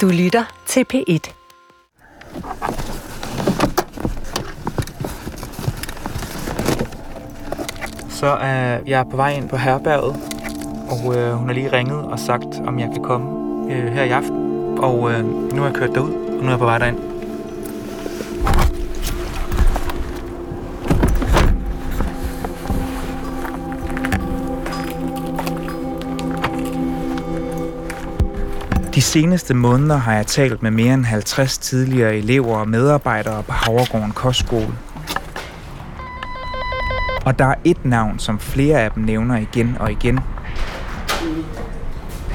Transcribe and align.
Du 0.00 0.08
lytter 0.08 0.44
til 0.66 0.84
P1. 0.94 1.32
Så 8.08 8.26
øh, 8.26 8.40
er 8.42 8.78
jeg 8.86 9.06
på 9.10 9.16
vej 9.16 9.32
ind 9.32 9.48
på 9.48 9.56
herberget, 9.56 10.16
og 10.88 11.16
øh, 11.16 11.32
hun 11.32 11.48
har 11.48 11.54
lige 11.54 11.72
ringet 11.72 12.04
og 12.04 12.18
sagt, 12.18 12.60
om 12.66 12.78
jeg 12.78 12.90
kan 12.92 13.02
komme 13.02 13.26
øh, 13.72 13.92
her 13.92 14.02
i 14.02 14.10
aften. 14.10 14.78
Og 14.78 15.12
øh, 15.12 15.24
nu 15.52 15.56
har 15.56 15.64
jeg 15.64 15.74
kørt 15.74 15.94
derud, 15.94 16.14
og 16.14 16.42
nu 16.42 16.46
er 16.46 16.50
jeg 16.50 16.58
på 16.58 16.64
vej 16.64 16.78
derind. 16.78 17.13
Seneste 29.04 29.54
måneder 29.54 29.96
har 29.96 30.14
jeg 30.14 30.26
talt 30.26 30.62
med 30.62 30.70
mere 30.70 30.94
end 30.94 31.04
50 31.04 31.58
tidligere 31.58 32.16
elever 32.16 32.56
og 32.56 32.68
medarbejdere 32.68 33.42
på 33.42 33.52
Havregården 33.52 34.12
Kostskole. 34.12 34.68
Og 37.26 37.38
der 37.38 37.44
er 37.44 37.54
et 37.64 37.84
navn, 37.84 38.18
som 38.18 38.38
flere 38.38 38.80
af 38.80 38.90
dem 38.90 39.02
nævner 39.02 39.36
igen 39.36 39.76
og 39.80 39.92
igen, 39.92 40.20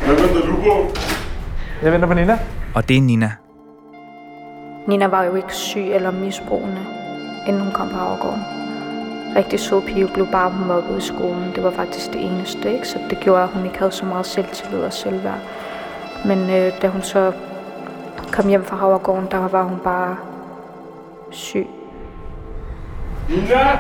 Hvad 0.06 0.16
venter 0.16 0.46
du 0.46 0.56
på? 0.56 0.96
Jeg 1.84 1.92
venter 1.92 2.08
på 2.08 2.14
Nina. 2.14 2.40
Og 2.76 2.90
det 2.90 2.98
er 2.98 3.02
Nina. 3.02 3.32
Nina 4.88 5.08
var 5.08 5.24
jo 5.24 5.36
ikke 5.36 5.56
syg 5.56 5.92
eller 5.94 6.12
misbrugende, 6.12 6.82
inden 7.48 7.62
hun 7.62 7.72
kom 7.72 7.90
på 7.90 7.96
Havregården. 7.96 8.44
Rigtig 9.36 9.60
sød 9.60 9.82
pige 9.82 10.10
blev 10.14 10.28
bare 10.32 10.54
mobbet 10.68 10.98
i 10.98 11.08
skolen. 11.08 11.52
Det 11.56 11.64
var 11.64 11.72
faktisk 11.72 12.14
det 12.14 12.26
eneste, 12.26 12.74
ikke? 12.74 12.88
Så 12.88 13.00
det 13.10 13.20
gjorde, 13.20 13.44
at 13.44 13.50
hun 13.50 13.66
ikke 13.66 13.78
havde 13.78 13.92
så 13.92 14.06
meget 14.06 14.26
selvtillid 14.26 14.80
og 14.80 14.94
selvværd. 14.94 15.40
Men 16.26 16.50
øh, 16.50 16.82
da 16.82 16.88
hun 16.88 17.02
så 17.02 17.32
kom 18.32 18.48
hjem 18.48 18.66
fra 18.66 18.76
Havregården, 18.78 19.28
der 19.32 19.48
var 19.48 19.64
hun 19.64 19.80
bare 19.84 20.18
syg. 21.32 21.68
Nina! 23.30 23.80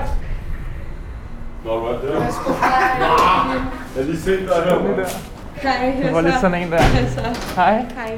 Nå, 1.65 1.79
hvad 1.79 1.93
er 1.93 2.01
det? 2.01 2.11
Jeg 2.11 2.29
har 3.95 4.01
lige 4.03 4.17
set 4.19 4.39
dig 4.39 4.63
her. 4.63 5.05
Hej, 5.55 5.93
Det 6.03 6.13
var 6.13 6.21
lidt 6.21 6.35
sådan 6.41 6.61
en 6.63 6.71
der. 6.71 6.81
Hej. 7.55 7.85
Hej. 7.95 8.17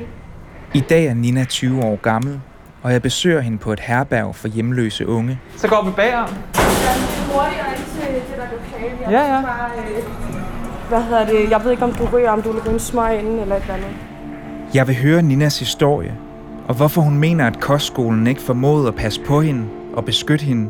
I 0.73 0.80
dag 0.80 1.06
er 1.06 1.13
Nina 1.13 1.44
20 1.45 1.83
år 1.83 1.95
gammel, 1.95 2.39
og 2.83 2.94
jeg 2.94 3.02
besøger 3.02 3.41
hende 3.41 3.58
på 3.58 3.73
et 3.73 3.80
herberg 3.80 4.35
for 4.35 4.47
hjemløse 4.47 5.08
unge. 5.08 5.39
Så 5.58 5.67
går 5.67 5.83
vi 5.85 5.91
bagom. 5.91 6.28
Hurtigere 7.33 7.67
ind 7.78 7.85
til 7.85 8.16
det 8.16 8.23
der 8.38 8.44
lokale. 8.44 8.97
Jeg 9.02 9.11
Ja, 9.11 9.35
ja. 9.35 9.41
Bare, 9.41 9.69
øh, 9.78 10.03
hvad 10.89 11.02
hedder 11.02 11.25
det? 11.25 11.50
Jeg 11.52 11.63
ved 11.63 11.72
ikke, 11.72 11.83
om 11.83 11.94
du 11.94 12.08
ryger, 12.13 12.31
om 12.31 12.41
du 12.41 12.52
vil 12.52 12.61
ryge 12.61 12.73
en 12.73 12.80
smøg 12.80 13.19
inden 13.19 13.39
eller 13.39 13.56
et 13.56 13.61
eller 13.61 13.73
andet. 13.75 13.89
Jeg 14.73 14.88
vil 14.88 14.95
høre 14.95 15.22
Ninas 15.22 15.59
historie, 15.59 16.17
og 16.67 16.75
hvorfor 16.75 17.02
hun 17.02 17.17
mener, 17.17 17.47
at 17.47 17.59
kostskolen 17.59 18.27
ikke 18.27 18.41
formåede 18.41 18.88
at 18.88 18.95
passe 18.95 19.22
på 19.22 19.41
hende 19.41 19.66
og 19.94 20.05
beskytte 20.05 20.45
hende. 20.45 20.69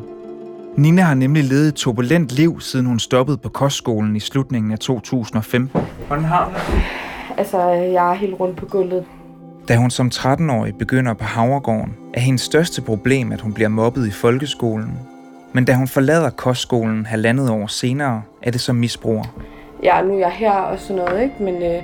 Nina 0.78 1.02
har 1.02 1.14
nemlig 1.14 1.44
levet 1.44 1.68
et 1.68 1.76
turbulent 1.76 2.32
liv, 2.32 2.62
siden 2.62 2.86
hun 2.86 3.00
stoppede 3.00 3.38
på 3.38 3.50
kostskolen 3.50 4.16
i 4.16 4.20
slutningen 4.20 4.72
af 4.72 4.80
2015. 4.80 5.82
Hvordan 6.08 6.24
har 6.24 6.50
det? 6.50 6.84
Altså, 7.38 7.70
jeg 7.70 8.10
er 8.10 8.14
helt 8.14 8.40
rundt 8.40 8.58
på 8.58 8.66
gulvet. 8.66 9.06
Da 9.68 9.76
hun 9.76 9.92
som 9.92 10.12
13-årig 10.14 10.76
begynder 10.76 11.14
på 11.14 11.24
Havregården, 11.24 11.94
er 12.14 12.20
hendes 12.20 12.42
største 12.42 12.82
problem, 12.82 13.32
at 13.32 13.42
hun 13.42 13.54
bliver 13.54 13.70
mobbet 13.70 14.08
i 14.08 14.12
folkeskolen. 14.12 15.00
Men 15.54 15.66
da 15.66 15.74
hun 15.74 15.88
forlader 15.88 16.30
kostskolen 16.30 17.06
halvandet 17.06 17.50
år 17.50 17.68
senere, 17.68 18.22
er 18.42 18.52
det 18.52 18.62
som 18.62 18.76
misbruger. 18.76 19.24
Ja, 19.84 20.02
nu 20.02 20.14
er 20.14 20.20
jeg 20.20 20.32
her 20.32 20.52
og 20.52 20.80
sådan 20.80 20.96
noget, 20.96 21.24
ikke? 21.24 21.36
Men 21.40 21.56
øh, 21.56 21.84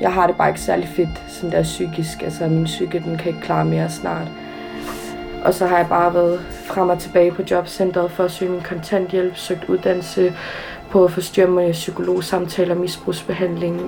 jeg 0.00 0.12
har 0.12 0.26
det 0.26 0.36
bare 0.36 0.48
ikke 0.48 0.60
særlig 0.60 0.88
fedt, 0.88 1.22
sådan 1.28 1.50
der 1.50 1.62
psykisk. 1.62 2.22
Altså, 2.22 2.48
min 2.48 2.64
psyke, 2.64 3.02
den 3.04 3.18
kan 3.18 3.26
ikke 3.26 3.40
klare 3.40 3.64
mere 3.64 3.90
snart. 3.90 4.28
Og 5.44 5.54
så 5.54 5.66
har 5.66 5.76
jeg 5.76 5.86
bare 5.88 6.14
været 6.14 6.40
frem 6.66 6.88
og 6.88 6.98
tilbage 6.98 7.32
på 7.32 7.42
jobcentret 7.50 8.10
for 8.10 8.24
at 8.24 8.30
søge 8.30 8.50
min 8.50 8.60
kontanthjælp, 8.60 9.36
søgt 9.36 9.64
uddannelse 9.64 10.34
på 10.90 11.04
at 11.04 11.12
forstyrre 11.12 11.48
mig 11.48 11.72
psykologsamtaler 11.72 12.74
og 12.74 12.80
misbrugsbehandling. 12.80 13.80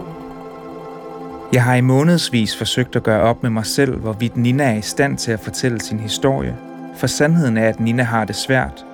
Jeg 1.53 1.65
har 1.65 1.75
i 1.75 1.81
månedsvis 1.81 2.57
forsøgt 2.57 2.97
at 2.97 3.03
gøre 3.03 3.21
op 3.21 3.43
med 3.43 3.51
mig 3.51 3.67
selv, 3.67 3.97
hvorvidt 3.97 4.37
Nina 4.37 4.65
er 4.65 4.75
i 4.75 4.81
stand 4.81 5.19
til 5.19 5.33
at 5.33 5.41
fortælle 5.41 5.81
sin 5.81 6.01
historie. 6.01 6.57
For 6.97 7.07
sandheden 7.07 7.57
er, 7.57 7.69
at 7.69 7.81
Nina 7.81 8.03
har 8.03 8.25
det 8.25 8.37
svært. 8.37 8.87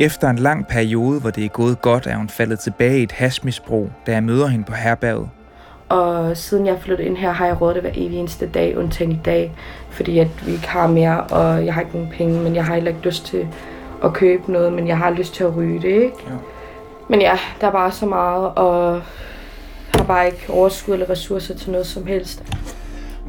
Efter 0.00 0.30
en 0.30 0.38
lang 0.38 0.66
periode, 0.66 1.20
hvor 1.20 1.30
det 1.30 1.44
er 1.44 1.48
gået 1.48 1.82
godt, 1.82 2.06
er 2.06 2.16
hun 2.16 2.28
faldet 2.28 2.58
tilbage 2.58 3.00
i 3.00 3.02
et 3.02 3.12
hashmisbrug, 3.12 3.90
da 4.06 4.12
jeg 4.12 4.22
møder 4.22 4.46
hende 4.46 4.64
på 4.64 4.74
herberget. 4.74 5.28
Og 5.88 6.36
siden 6.36 6.66
jeg 6.66 6.76
flyttede 6.80 7.08
ind 7.08 7.16
her, 7.16 7.30
har 7.32 7.46
jeg 7.46 7.60
rådet 7.60 7.74
det 7.74 7.82
hver 7.82 7.90
evig 7.94 8.18
eneste 8.18 8.46
dag, 8.48 8.78
undtagen 8.78 9.12
i 9.12 9.20
dag. 9.24 9.52
Fordi 9.90 10.18
at 10.18 10.46
vi 10.46 10.52
ikke 10.52 10.68
har 10.68 10.86
mere, 10.86 11.20
og 11.20 11.66
jeg 11.66 11.74
har 11.74 11.80
ikke 11.80 11.92
nogen 11.94 12.12
penge, 12.12 12.40
men 12.40 12.54
jeg 12.54 12.64
har 12.64 12.74
heller 12.74 12.90
ikke 12.90 13.02
lyst 13.04 13.26
til 13.26 13.46
at 14.04 14.12
købe 14.12 14.52
noget, 14.52 14.72
men 14.72 14.88
jeg 14.88 14.98
har 14.98 15.10
lyst 15.10 15.34
til 15.34 15.44
at 15.44 15.56
ryge 15.56 15.80
det, 15.80 15.88
ikke? 15.88 16.16
Ja. 16.26 16.32
Men 17.08 17.20
ja, 17.20 17.38
der 17.60 17.66
er 17.66 17.70
bare 17.72 17.90
så 17.90 18.06
meget, 18.06 18.50
og 18.56 19.00
har 19.94 20.04
bare 20.04 20.26
ikke 20.26 20.46
overskud 20.50 20.94
eller 20.94 21.10
ressourcer 21.10 21.54
til 21.54 21.70
noget 21.70 21.86
som 21.86 22.06
helst. 22.06 22.42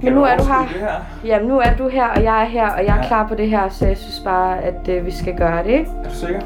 Men 0.02 0.14
nu 0.14 0.24
er 0.24 0.38
du 0.38 0.44
her. 0.44 1.02
Jamen, 1.26 1.48
nu 1.48 1.60
er 1.60 1.76
du 1.78 1.88
her, 1.90 2.08
og 2.08 2.24
jeg 2.24 2.42
er 2.42 2.46
her, 2.46 2.70
og 2.70 2.86
jeg 2.86 2.94
er 2.98 3.02
Ja. 3.02 3.08
klar 3.08 3.28
på 3.28 3.36
det 3.36 3.50
her, 3.50 3.70
så 3.70 3.86
jeg 3.88 3.98
synes 3.98 4.22
bare, 4.24 4.62
at 4.64 4.88
øh, 4.90 5.06
vi 5.06 5.12
skal 5.12 5.38
gøre 5.38 5.64
det, 5.64 5.70
ikke? 5.72 5.92
Er 6.06 6.10
du 6.10 6.16
sikker? 6.16 6.42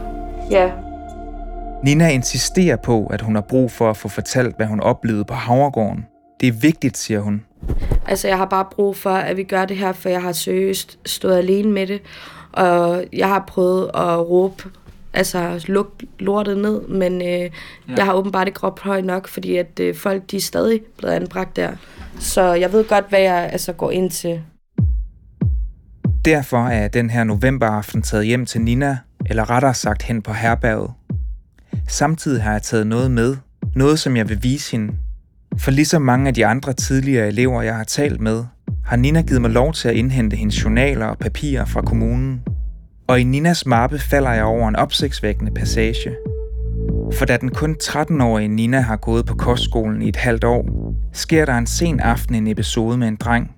Ja. 0.52 0.70
Nina 1.84 2.10
insisterer 2.10 2.76
på, 2.76 3.06
at 3.06 3.22
hun 3.22 3.36
har 3.36 3.42
brug 3.42 3.72
for 3.72 3.90
at 3.90 3.98
få 3.98 4.08
fortalt, 4.08 4.56
hvad 4.56 4.66
hun 4.66 4.80
oplevede 4.80 5.26
på 5.26 5.34
Havregården. 5.34 6.06
Det 6.40 6.48
er 6.48 6.52
vigtigt, 6.52 6.98
siger 6.98 7.20
hun. 7.20 7.46
Altså, 8.08 8.28
jeg 8.28 8.38
har 8.38 8.46
bare 8.46 8.66
brug 8.72 8.96
for, 8.96 9.10
at 9.10 9.38
vi 9.38 9.44
gør 9.44 9.66
det 9.66 9.78
her, 9.78 9.94
for 9.94 10.10
jeg 10.10 10.22
har 10.22 10.32
seriøst 10.32 11.00
stået 11.06 11.38
alene 11.38 11.72
med 11.72 11.88
det. 11.88 12.02
Og 12.52 13.04
jeg 13.14 13.28
har 13.28 13.44
prøvet 13.48 13.92
at 13.96 14.30
råbe, 14.30 14.64
altså 15.14 15.66
luk 15.68 16.04
lortet 16.20 16.58
ned, 16.58 16.88
men 16.88 17.22
øh, 17.22 17.28
ja. 17.28 17.50
jeg 17.98 18.06
har 18.06 18.14
åbenbart 18.14 18.48
ikke 18.48 18.60
råbt 18.60 18.80
højt 18.80 19.06
nok, 19.06 19.28
fordi 19.28 19.58
at 19.58 19.80
øh, 19.80 19.96
folk, 19.96 20.32
de 20.32 20.38
er 20.38 20.42
stadig 20.42 20.82
blevet 20.98 21.14
anbragt 21.14 21.56
der. 21.56 21.72
Så 22.20 22.54
jeg 22.54 22.74
ved 22.74 22.88
godt, 22.88 23.06
hvad 23.10 23.20
jeg 23.20 23.50
altså 23.52 23.74
går 23.74 23.92
ind 23.92 24.12
til. 24.12 24.42
Derfor 26.26 26.68
er 26.68 26.88
den 26.88 27.10
her 27.10 27.24
novemberaften 27.24 28.02
taget 28.02 28.26
hjem 28.26 28.46
til 28.46 28.62
Nina, 28.62 28.98
eller 29.26 29.50
rettere 29.50 29.74
sagt 29.74 30.02
hen 30.02 30.22
på 30.22 30.34
herberget. 30.34 30.92
Samtidig 31.88 32.44
har 32.44 32.52
jeg 32.52 32.62
taget 32.62 32.88
noget 32.88 33.12
med, 33.12 33.36
noget 33.76 34.00
som 34.00 34.18
jeg 34.18 34.30
vil 34.30 34.44
vise 34.44 34.72
hende. 34.72 34.94
For 35.58 35.72
ligesom 35.72 36.02
mange 36.02 36.28
af 36.28 36.34
de 36.34 36.46
andre 36.46 36.74
tidligere 36.74 37.28
elever, 37.28 37.62
jeg 37.62 37.76
har 37.76 37.84
talt 37.84 38.22
med, 38.22 38.44
har 38.86 38.98
Nina 38.98 39.22
givet 39.22 39.42
mig 39.42 39.52
lov 39.52 39.74
til 39.74 39.90
at 39.90 39.96
indhente 39.96 40.38
hendes 40.38 40.64
journaler 40.64 41.06
og 41.06 41.18
papirer 41.18 41.66
fra 41.66 41.82
kommunen. 41.82 42.42
Og 43.08 43.20
i 43.20 43.24
Ninas 43.24 43.66
mappe 43.66 44.00
falder 44.00 44.32
jeg 44.32 44.44
over 44.44 44.68
en 44.68 44.76
opsigtsvækkende 44.76 45.52
passage. 45.52 46.16
For 47.18 47.26
da 47.26 47.38
den 47.38 47.50
kun 47.50 47.76
13-årige 47.84 48.48
Nina 48.48 48.80
har 48.80 48.98
gået 48.98 49.26
på 49.26 49.36
kostskolen 49.36 50.02
i 50.02 50.10
et 50.10 50.16
halvt 50.16 50.44
år, 50.44 50.94
sker 51.14 51.46
der 51.46 51.58
en 51.58 51.68
sen 51.68 52.00
aften 52.00 52.36
en 52.36 52.48
episode 52.48 52.98
med 52.98 53.08
en 53.08 53.16
dreng, 53.16 53.52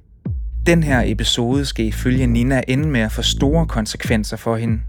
den 0.66 0.84
her 0.84 1.04
episode 1.06 1.66
skal 1.66 1.86
ifølge 1.86 2.28
Nina 2.28 2.62
ende 2.68 2.88
med 2.88 3.02
at 3.02 3.12
få 3.12 3.22
store 3.22 3.66
konsekvenser 3.66 4.38
for 4.38 4.56
hende. 4.56 4.80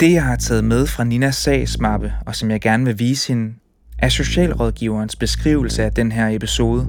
Det, 0.00 0.12
jeg 0.12 0.24
har 0.24 0.36
taget 0.36 0.64
med 0.64 0.86
fra 0.86 1.04
Ninas 1.04 1.36
sagsmappe, 1.36 2.12
og 2.26 2.36
som 2.36 2.50
jeg 2.50 2.60
gerne 2.60 2.84
vil 2.84 2.98
vise 2.98 3.28
hende, 3.28 3.54
er 3.98 4.08
socialrådgiverens 4.08 5.16
beskrivelse 5.16 5.82
af 5.82 5.92
den 5.92 6.12
her 6.12 6.28
episode. 6.28 6.86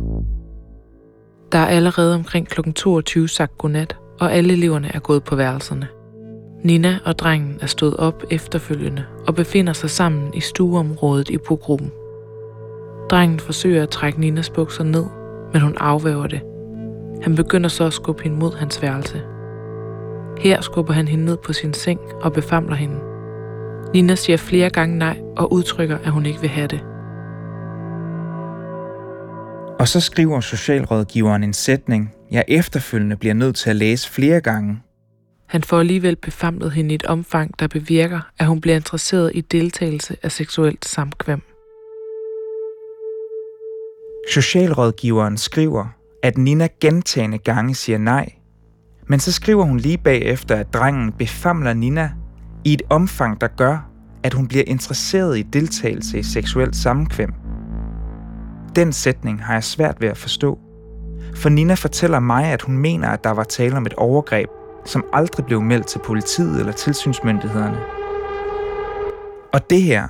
Der 1.52 1.59
er 1.59 1.66
allerede 1.66 2.16
omkring 2.16 2.48
kl. 2.48 2.72
22 2.72 3.28
sagt 3.28 3.58
godnat, 3.58 3.96
og 4.19 4.34
alle 4.34 4.53
eleverne 4.53 4.96
er 4.96 5.00
gået 5.00 5.24
på 5.24 5.36
værelserne. 5.36 5.88
Nina 6.64 6.98
og 7.06 7.19
drengen 7.19 7.58
er 7.62 7.66
stået 7.66 7.98
op 7.98 8.24
efterfølgende 8.31 9.03
og 9.28 9.36
befinder 9.36 9.74
sig 9.74 9.90
sammen 9.90 10.34
i 10.34 10.40
stueområdet 10.40 11.30
i 11.30 11.38
bogruppen. 11.48 11.92
Drengen 13.12 13.40
forsøger 13.40 13.84
at 13.84 13.90
trække 13.90 14.19
Ninas 14.19 14.50
bukser 14.50 14.84
ned, 14.84 15.06
men 15.53 15.62
hun 15.62 15.78
afværger 15.78 16.28
det. 16.28 16.42
Han 17.24 17.36
begynder 17.36 17.69
så 17.69 17.86
at 17.86 17.94
skubbe 17.94 18.24
hende 18.24 18.38
mod 18.38 18.56
hans 18.56 18.81
værelse. 18.81 19.22
Her 20.39 20.62
skubber 20.62 20.94
han 20.94 21.07
hende 21.07 21.25
ned 21.25 21.38
på 21.38 21.54
sin 21.54 21.74
seng 21.74 22.00
og 22.22 22.33
befamler 22.33 22.75
hende. 22.75 23.08
Nina 23.94 24.15
siger 24.15 24.38
flere 24.38 24.69
gange 24.69 24.97
nej 24.97 25.21
og 25.38 25.53
udtrykker, 25.53 25.97
at 25.97 26.12
hun 26.12 26.25
ikke 26.25 26.39
vil 26.39 26.50
have 26.50 26.68
det. 26.68 26.81
Og 29.80 29.88
så 29.88 30.00
skriver 30.00 30.39
socialrådgiveren 30.39 31.44
en 31.44 31.53
sætning, 31.53 32.13
jeg 32.31 32.45
efterfølgende 32.47 33.15
bliver 33.15 33.33
nødt 33.33 33.56
til 33.56 33.69
at 33.69 33.75
læse 33.75 34.09
flere 34.09 34.41
gange. 34.41 34.80
Han 35.47 35.63
får 35.63 35.80
alligevel 35.80 36.15
befamlet 36.15 36.71
hende 36.71 36.91
i 36.91 36.95
et 36.95 37.06
omfang, 37.06 37.59
der 37.59 37.68
bevirker, 37.68 38.19
at 38.39 38.45
hun 38.45 38.62
bliver 38.62 38.75
interesseret 38.75 39.31
i 39.36 39.41
deltagelse 39.41 40.18
af 40.24 40.31
seksuelt 40.31 40.85
samkvem. 40.85 41.42
Socialrådgiveren 44.33 45.38
skriver, 45.38 45.85
at 46.24 46.38
Nina 46.38 46.68
gentagende 46.81 47.38
gange 47.38 47.75
siger 47.75 47.97
nej, 47.97 48.33
men 49.07 49.19
så 49.19 49.31
skriver 49.31 49.63
hun 49.63 49.77
lige 49.77 49.97
bagefter, 49.97 50.56
at 50.56 50.74
drengen 50.74 51.12
befamler 51.12 51.74
Nina 51.74 52.12
i 52.63 52.73
et 52.73 52.81
omfang, 52.89 53.41
der 53.41 53.47
gør, 53.47 53.89
at 54.23 54.33
hun 54.33 54.47
bliver 54.47 54.63
interesseret 54.67 55.38
i 55.38 55.41
deltagelse 55.41 56.19
i 56.19 56.23
seksuelt 56.23 56.75
sammenkvem. 56.75 57.33
Den 58.75 58.94
sætning 58.94 59.44
har 59.44 59.53
jeg 59.53 59.63
svært 59.63 60.01
ved 60.01 60.09
at 60.09 60.17
forstå. 60.17 60.59
For 61.35 61.50
Nina 61.50 61.73
fortæller 61.73 62.19
mig, 62.19 62.45
at 62.45 62.61
hun 62.61 62.77
mener, 62.77 63.09
at 63.09 63.23
der 63.23 63.31
var 63.31 63.44
tale 63.44 63.77
om 63.77 63.85
et 63.85 63.94
overgreb, 63.94 64.50
som 64.85 65.06
aldrig 65.13 65.45
blev 65.45 65.61
meldt 65.61 65.88
til 65.88 66.00
politiet 66.00 66.59
eller 66.59 66.71
tilsynsmyndighederne. 66.71 67.77
Og 69.53 69.69
det 69.69 69.81
her, 69.81 70.07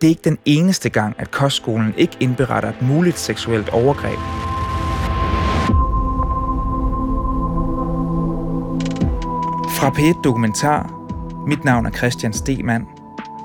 det 0.00 0.06
er 0.06 0.08
ikke 0.08 0.24
den 0.24 0.38
eneste 0.44 0.88
gang, 0.90 1.14
at 1.18 1.30
kostskolen 1.30 1.94
ikke 1.96 2.16
indberetter 2.20 2.68
et 2.68 2.82
muligt 2.82 3.18
seksuelt 3.18 3.68
overgreb. 3.68 4.18
Fra 9.78 9.88
P1 9.88 10.22
Dokumentar. 10.24 10.99
Mit 11.46 11.64
navn 11.64 11.86
er 11.86 11.90
Christian 11.90 12.32
Stemann. 12.32 12.86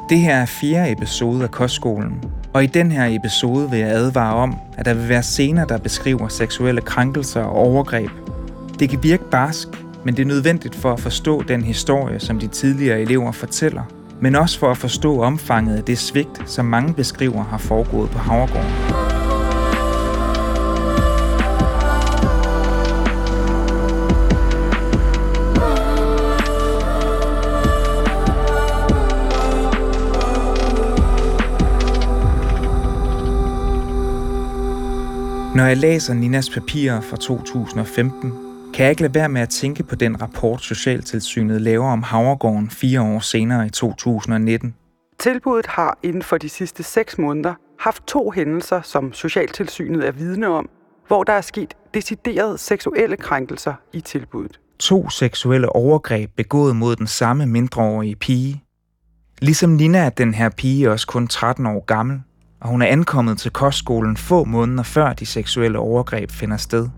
Det 0.09 0.19
her 0.19 0.36
er 0.36 0.45
fjerde 0.45 0.92
episode 0.92 1.44
af 1.44 1.51
Kostskolen, 1.51 2.24
og 2.53 2.63
i 2.63 2.68
den 2.68 2.92
her 2.92 3.06
episode 3.06 3.69
vil 3.69 3.80
jeg 3.80 3.89
advare 3.89 4.36
om, 4.36 4.56
at 4.77 4.86
der 4.86 4.94
vil 4.94 5.09
være 5.09 5.24
scener, 5.24 5.65
der 5.65 5.77
beskriver 5.77 6.27
seksuelle 6.27 6.81
krænkelser 6.81 7.42
og 7.42 7.56
overgreb. 7.56 8.09
Det 8.80 8.89
kan 8.89 9.03
virke 9.03 9.24
barsk, 9.31 9.68
men 10.03 10.15
det 10.15 10.21
er 10.21 10.27
nødvendigt 10.27 10.75
for 10.75 10.94
at 10.94 11.00
forstå 11.00 11.44
den 11.44 11.63
historie, 11.63 12.19
som 12.19 12.39
de 12.39 12.47
tidligere 12.47 13.01
elever 13.01 13.31
fortæller, 13.31 13.83
men 14.21 14.36
også 14.36 14.59
for 14.59 14.71
at 14.71 14.77
forstå 14.77 15.21
omfanget 15.21 15.77
af 15.77 15.83
det 15.83 15.98
svigt, 15.98 16.50
som 16.50 16.65
mange 16.65 16.94
beskriver 16.94 17.44
har 17.44 17.57
foregået 17.57 18.09
på 18.09 18.18
Havregården. 18.18 19.14
Når 35.55 35.65
jeg 35.65 35.77
læser 35.77 36.13
Ninas 36.13 36.49
papirer 36.49 37.01
fra 37.01 37.17
2015, 37.17 38.33
kan 38.73 38.83
jeg 38.83 38.89
ikke 38.89 39.01
lade 39.01 39.13
være 39.15 39.29
med 39.29 39.41
at 39.41 39.49
tænke 39.49 39.83
på 39.83 39.95
den 39.95 40.21
rapport, 40.21 40.61
Socialtilsynet 40.61 41.61
laver 41.61 41.91
om 41.91 42.03
Havregården 42.03 42.69
fire 42.69 43.01
år 43.01 43.19
senere 43.19 43.67
i 43.67 43.69
2019. 43.69 44.75
Tilbuddet 45.19 45.65
har 45.65 45.97
inden 46.03 46.21
for 46.21 46.37
de 46.37 46.49
sidste 46.49 46.83
seks 46.83 47.17
måneder 47.17 47.53
haft 47.79 48.07
to 48.07 48.31
hændelser, 48.31 48.81
som 48.81 49.13
Socialtilsynet 49.13 50.07
er 50.07 50.11
vidne 50.11 50.47
om, 50.47 50.69
hvor 51.07 51.23
der 51.23 51.33
er 51.33 51.41
sket 51.41 51.73
deciderede 51.93 52.57
seksuelle 52.57 53.17
krænkelser 53.17 53.73
i 53.93 54.01
tilbuddet. 54.01 54.59
To 54.79 55.09
seksuelle 55.09 55.69
overgreb 55.69 56.31
begået 56.37 56.75
mod 56.75 56.95
den 56.95 57.07
samme 57.07 57.45
mindreårige 57.45 58.15
pige. 58.15 58.63
Ligesom 59.41 59.69
Nina 59.69 59.97
er 59.97 60.09
den 60.09 60.33
her 60.33 60.49
pige 60.49 60.91
også 60.91 61.07
kun 61.07 61.27
13 61.27 61.65
år 61.65 61.85
gammel, 61.85 62.21
og 62.61 62.69
hun 62.69 62.81
er 62.81 62.85
ankommet 62.85 63.37
til 63.37 63.51
kostskolen 63.51 64.17
få 64.17 64.43
måneder 64.43 64.83
før 64.83 65.13
de 65.13 65.25
seksuelle 65.25 65.79
overgreb 65.79 66.31
finder 66.31 66.57
sted. 66.57 66.89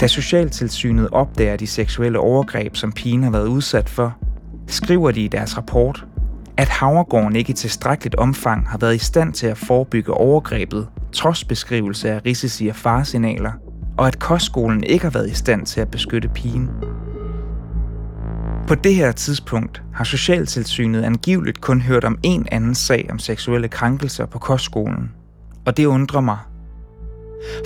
Da 0.00 0.06
Socialtilsynet 0.06 1.08
opdager 1.12 1.56
de 1.56 1.66
seksuelle 1.66 2.18
overgreb, 2.18 2.76
som 2.76 2.92
pigen 2.92 3.22
har 3.22 3.30
været 3.30 3.46
udsat 3.46 3.88
for, 3.88 4.16
skriver 4.66 5.10
de 5.10 5.20
i 5.20 5.28
deres 5.28 5.56
rapport, 5.56 6.06
at 6.56 6.68
Havregården 6.68 7.36
ikke 7.36 7.50
i 7.50 7.54
tilstrækkeligt 7.54 8.14
omfang 8.14 8.68
har 8.68 8.78
været 8.78 8.94
i 8.94 8.98
stand 8.98 9.32
til 9.32 9.46
at 9.46 9.58
forebygge 9.58 10.14
overgrebet, 10.14 10.88
trods 11.12 11.44
beskrivelse 11.44 12.10
af 12.10 12.20
risici 12.26 12.66
og 12.66 12.76
faresignaler, 12.76 13.52
og 13.96 14.06
at 14.06 14.18
kostskolen 14.18 14.84
ikke 14.84 15.04
har 15.04 15.10
været 15.10 15.30
i 15.30 15.34
stand 15.34 15.66
til 15.66 15.80
at 15.80 15.90
beskytte 15.90 16.28
pigen. 16.28 16.70
På 18.68 18.74
det 18.74 18.94
her 18.94 19.12
tidspunkt 19.12 19.82
har 19.94 20.04
Socialtilsynet 20.04 21.02
angiveligt 21.02 21.60
kun 21.60 21.80
hørt 21.80 22.04
om 22.04 22.18
en 22.22 22.46
anden 22.52 22.74
sag 22.74 23.08
om 23.10 23.18
seksuelle 23.18 23.68
krænkelser 23.68 24.26
på 24.26 24.38
kostskolen. 24.38 25.12
Og 25.66 25.76
det 25.76 25.84
undrer 25.86 26.20
mig. 26.20 26.38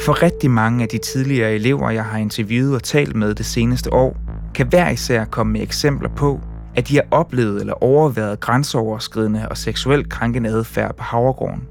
For 0.05 0.23
rigtig 0.23 0.51
mange 0.51 0.83
af 0.83 0.89
de 0.89 0.99
tidligere 0.99 1.55
elever, 1.55 1.91
jeg 1.91 2.05
har 2.05 2.19
interviewet 2.19 2.75
og 2.75 2.83
talt 2.83 3.17
med 3.17 3.35
det 3.35 3.47
seneste 3.47 3.93
år, 3.93 4.17
kan 4.55 4.67
hver 4.67 4.91
især 4.91 5.25
komme 5.25 5.53
med 5.53 5.63
eksempler 5.63 6.09
på, 6.17 6.41
at 6.77 6.89
de 6.89 6.95
har 6.95 7.05
oplevet 7.11 7.61
eller 7.61 7.85
overværet 7.85 8.41
grænseoverskridende 8.41 9.49
og 9.49 9.57
seksuelt 9.57 10.09
krænkende 10.11 10.51
adfærd 10.51 10.97
på 10.97 11.03
Havregården. 11.03 11.63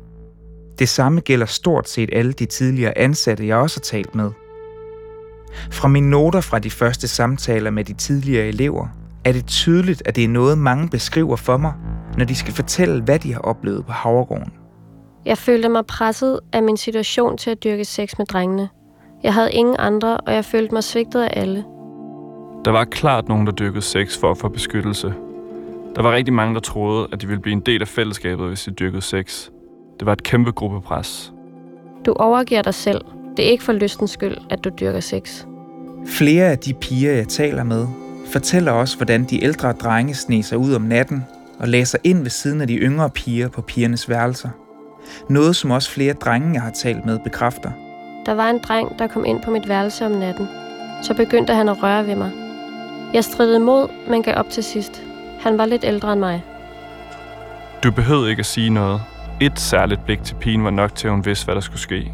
Det 0.79 0.89
samme 0.89 1.21
gælder 1.21 1.45
stort 1.45 1.89
set 1.89 2.09
alle 2.13 2.31
de 2.31 2.45
tidligere 2.45 2.97
ansatte, 2.97 3.47
jeg 3.47 3.57
også 3.57 3.79
har 3.79 3.97
talt 3.97 4.15
med. 4.15 4.31
Fra 5.71 5.87
mine 5.87 6.09
noter 6.09 6.41
fra 6.41 6.59
de 6.59 6.69
første 6.71 7.07
samtaler 7.07 7.71
med 7.71 7.83
de 7.83 7.93
tidligere 7.93 8.47
elever, 8.47 8.87
er 9.25 9.31
det 9.31 9.45
tydeligt, 9.45 10.03
at 10.05 10.15
det 10.15 10.23
er 10.23 10.27
noget, 10.27 10.57
mange 10.57 10.89
beskriver 10.89 11.35
for 11.35 11.57
mig, 11.57 11.73
når 12.17 12.25
de 12.25 12.35
skal 12.35 12.53
fortælle, 12.53 13.01
hvad 13.01 13.19
de 13.19 13.33
har 13.33 13.39
oplevet 13.39 13.85
på 13.85 13.91
Havregården. 13.91 14.53
Jeg 15.25 15.37
følte 15.37 15.69
mig 15.69 15.85
presset 15.85 16.39
af 16.53 16.63
min 16.63 16.77
situation 16.77 17.37
til 17.37 17.49
at 17.49 17.63
dyrke 17.63 17.85
sex 17.85 18.17
med 18.17 18.25
drengene. 18.25 18.69
Jeg 19.23 19.33
havde 19.33 19.51
ingen 19.51 19.75
andre, 19.79 20.17
og 20.17 20.33
jeg 20.33 20.45
følte 20.45 20.73
mig 20.73 20.83
svigtet 20.83 21.21
af 21.21 21.41
alle. 21.41 21.63
Der 22.65 22.71
var 22.71 22.85
klart 22.85 23.27
nogen, 23.27 23.45
der 23.45 23.51
dyrkede 23.51 23.81
sex 23.81 24.19
for 24.19 24.31
at 24.31 24.37
få 24.37 24.49
beskyttelse. 24.49 25.13
Der 25.95 26.01
var 26.01 26.11
rigtig 26.11 26.33
mange, 26.33 26.53
der 26.53 26.59
troede, 26.59 27.07
at 27.11 27.21
de 27.21 27.27
ville 27.27 27.41
blive 27.41 27.53
en 27.53 27.59
del 27.59 27.81
af 27.81 27.87
fællesskabet, 27.87 28.47
hvis 28.47 28.63
de 28.63 28.71
dyrkede 28.71 29.01
sex. 29.01 29.49
Det 29.99 30.05
var 30.05 30.13
et 30.13 30.23
kæmpe 30.23 30.51
gruppepres. 30.51 31.33
Du 32.05 32.13
overgiver 32.13 32.61
dig 32.61 32.73
selv. 32.73 33.01
Det 33.37 33.47
er 33.47 33.49
ikke 33.51 33.63
for 33.63 33.73
lystens 33.73 34.11
skyld, 34.11 34.37
at 34.49 34.63
du 34.63 34.69
dyrker 34.79 34.99
sex. 34.99 35.45
Flere 36.05 36.45
af 36.45 36.57
de 36.57 36.73
piger, 36.73 37.11
jeg 37.11 37.27
taler 37.27 37.63
med, 37.63 37.87
fortæller 38.31 38.71
også, 38.71 38.97
hvordan 38.97 39.23
de 39.23 39.43
ældre 39.43 39.71
drenge 39.71 40.13
sne 40.13 40.43
sig 40.43 40.57
ud 40.57 40.73
om 40.73 40.81
natten 40.81 41.25
og 41.59 41.67
læser 41.67 41.97
ind 42.03 42.21
ved 42.21 42.29
siden 42.29 42.61
af 42.61 42.67
de 42.67 42.75
yngre 42.75 43.09
piger 43.09 43.47
på 43.47 43.61
pigernes 43.61 44.09
værelser. 44.09 44.49
Noget, 45.29 45.55
som 45.55 45.71
også 45.71 45.91
flere 45.91 46.13
drenge, 46.13 46.53
jeg 46.53 46.61
har 46.61 46.71
talt 46.71 47.05
med, 47.05 47.19
bekræfter. 47.23 47.71
Der 48.25 48.33
var 48.33 48.49
en 48.49 48.59
dreng, 48.67 48.99
der 48.99 49.07
kom 49.07 49.25
ind 49.25 49.41
på 49.43 49.51
mit 49.51 49.69
værelse 49.69 50.05
om 50.05 50.11
natten. 50.11 50.47
Så 51.01 51.13
begyndte 51.13 51.53
han 51.53 51.69
at 51.69 51.83
røre 51.83 52.07
ved 52.07 52.15
mig. 52.15 52.31
Jeg 53.13 53.23
stridede 53.23 53.55
imod, 53.55 53.87
men 54.09 54.23
gav 54.23 54.35
op 54.37 54.49
til 54.49 54.63
sidst. 54.63 55.03
Han 55.39 55.57
var 55.57 55.65
lidt 55.65 55.83
ældre 55.83 56.13
end 56.13 56.19
mig. 56.19 56.43
Du 57.83 57.91
behøvede 57.91 58.29
ikke 58.29 58.39
at 58.39 58.45
sige 58.45 58.69
noget. 58.69 59.01
Et 59.41 59.59
særligt 59.59 60.05
blik 60.05 60.23
til 60.23 60.35
pigen 60.35 60.63
var 60.63 60.69
nok 60.69 60.95
til, 60.95 61.07
at 61.07 61.13
hun 61.13 61.25
vidste, 61.25 61.45
hvad 61.45 61.55
der 61.55 61.61
skulle 61.61 61.79
ske. 61.79 62.11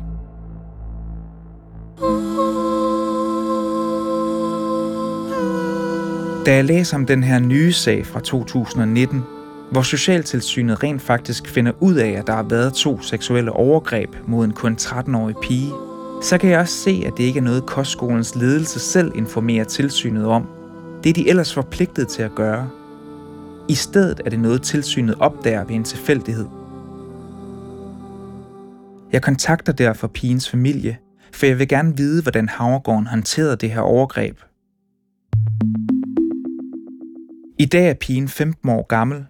Da 6.45 6.55
jeg 6.55 6.65
læser 6.65 6.97
om 6.97 7.05
den 7.05 7.23
her 7.23 7.39
nye 7.39 7.73
sag 7.73 8.05
fra 8.05 8.19
2019, 8.19 9.23
hvor 9.71 9.81
Socialtilsynet 9.81 10.83
rent 10.83 11.01
faktisk 11.01 11.47
finder 11.47 11.71
ud 11.79 11.95
af, 11.95 12.09
at 12.09 12.27
der 12.27 12.33
har 12.33 12.43
været 12.43 12.73
to 12.73 13.01
seksuelle 13.01 13.51
overgreb 13.51 14.15
mod 14.27 14.45
en 14.45 14.51
kun 14.51 14.77
13-årig 14.81 15.35
pige, 15.41 15.71
så 16.23 16.37
kan 16.37 16.49
jeg 16.49 16.59
også 16.59 16.73
se, 16.73 17.03
at 17.05 17.13
det 17.17 17.23
ikke 17.23 17.39
er 17.39 17.43
noget, 17.43 17.65
kostskolens 17.65 18.35
ledelse 18.35 18.79
selv 18.79 19.11
informerer 19.15 19.63
tilsynet 19.63 20.25
om. 20.25 20.47
Det 21.03 21.09
er 21.09 21.13
de 21.13 21.29
ellers 21.29 21.53
forpligtet 21.53 22.07
til 22.07 22.23
at 22.23 22.35
gøre. 22.35 22.69
I 23.69 23.75
stedet 23.75 24.21
er 24.25 24.29
det 24.29 24.39
noget, 24.39 24.61
tilsynet 24.61 25.15
opdager 25.19 25.63
ved 25.63 25.75
en 25.75 25.83
tilfældighed. 25.83 26.47
Jeg 29.11 29.21
kontakter 29.21 29.73
derfor 29.73 30.07
pigens 30.07 30.49
familie, 30.49 30.97
for 31.33 31.45
jeg 31.45 31.59
vil 31.59 31.67
gerne 31.67 31.97
vide, 31.97 32.21
hvordan 32.21 32.49
Havregården 32.49 33.07
håndterede 33.07 33.55
det 33.55 33.71
her 33.71 33.81
overgreb. 33.81 34.37
I 37.59 37.65
dag 37.65 37.89
er 37.89 37.93
pigen 37.93 38.27
15 38.27 38.69
år 38.69 38.87
gammel, 38.87 39.25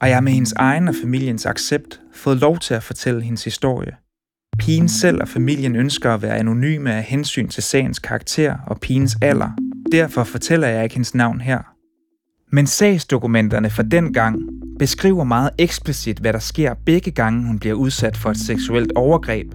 og 0.00 0.08
jeg 0.08 0.16
har 0.16 0.20
med 0.20 0.32
hendes 0.32 0.52
egen 0.52 0.88
og 0.88 0.94
familiens 1.02 1.46
accept 1.46 2.00
fået 2.14 2.36
lov 2.36 2.58
til 2.58 2.74
at 2.74 2.82
fortælle 2.82 3.22
hendes 3.22 3.44
historie. 3.44 3.96
Pigen 4.58 4.88
selv 4.88 5.20
og 5.20 5.28
familien 5.28 5.76
ønsker 5.76 6.14
at 6.14 6.22
være 6.22 6.36
anonyme 6.36 6.94
af 6.94 7.02
hensyn 7.02 7.48
til 7.48 7.62
sagens 7.62 7.98
karakter 7.98 8.56
og 8.66 8.80
pigens 8.80 9.16
alder. 9.22 9.50
Derfor 9.92 10.24
fortæller 10.24 10.68
jeg 10.68 10.84
ikke 10.84 10.94
hendes 10.94 11.14
navn 11.14 11.40
her. 11.40 11.58
Men 12.52 12.66
sagsdokumenterne 12.66 13.70
fra 13.70 13.82
den 13.82 14.12
gang 14.12 14.38
beskriver 14.78 15.24
meget 15.24 15.50
eksplicit, 15.58 16.18
hvad 16.18 16.32
der 16.32 16.38
sker 16.38 16.74
begge 16.86 17.10
gange, 17.10 17.46
hun 17.46 17.58
bliver 17.58 17.74
udsat 17.74 18.16
for 18.16 18.30
et 18.30 18.38
seksuelt 18.38 18.92
overgreb. 18.96 19.54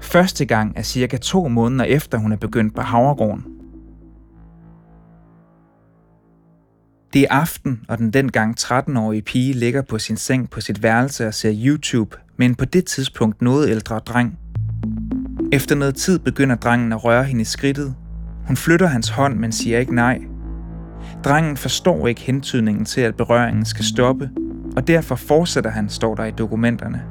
Første 0.00 0.44
gang 0.44 0.72
er 0.76 0.82
cirka 0.82 1.16
to 1.16 1.48
måneder 1.48 1.84
efter, 1.84 2.18
hun 2.18 2.32
er 2.32 2.36
begyndt 2.36 2.74
på 2.74 2.82
Havregården. 2.82 3.55
Det 7.16 7.22
er 7.22 7.34
aften, 7.34 7.80
og 7.88 7.98
den 7.98 8.10
dengang 8.10 8.60
13-årige 8.60 9.22
pige 9.22 9.52
ligger 9.52 9.82
på 9.82 9.98
sin 9.98 10.16
seng 10.16 10.50
på 10.50 10.60
sit 10.60 10.82
værelse 10.82 11.26
og 11.26 11.34
ser 11.34 11.52
YouTube 11.64 12.16
med 12.36 12.46
en 12.46 12.54
på 12.54 12.64
det 12.64 12.84
tidspunkt 12.84 13.42
noget 13.42 13.70
ældre 13.70 13.98
dreng. 13.98 14.38
Efter 15.52 15.74
noget 15.74 15.94
tid 15.94 16.18
begynder 16.18 16.56
drengen 16.56 16.92
at 16.92 17.04
røre 17.04 17.24
hende 17.24 17.42
i 17.42 17.44
skridtet. 17.44 17.94
Hun 18.46 18.56
flytter 18.56 18.86
hans 18.86 19.08
hånd, 19.08 19.38
men 19.38 19.52
siger 19.52 19.78
ikke 19.78 19.94
nej. 19.94 20.18
Drengen 21.24 21.56
forstår 21.56 22.08
ikke 22.08 22.20
hentydningen 22.20 22.84
til, 22.84 23.00
at 23.00 23.16
berøringen 23.16 23.64
skal 23.64 23.84
stoppe, 23.84 24.30
og 24.76 24.86
derfor 24.86 25.14
fortsætter 25.14 25.70
han, 25.70 25.88
står 25.88 26.14
der 26.14 26.24
i 26.24 26.30
dokumenterne. 26.30 27.02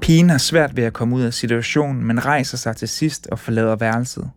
Pigen 0.00 0.30
har 0.30 0.38
svært 0.38 0.76
ved 0.76 0.84
at 0.84 0.92
komme 0.92 1.16
ud 1.16 1.22
af 1.22 1.34
situationen, 1.34 2.04
men 2.04 2.24
rejser 2.24 2.56
sig 2.56 2.76
til 2.76 2.88
sidst 2.88 3.26
og 3.26 3.38
forlader 3.38 3.76
værelset. 3.76 4.30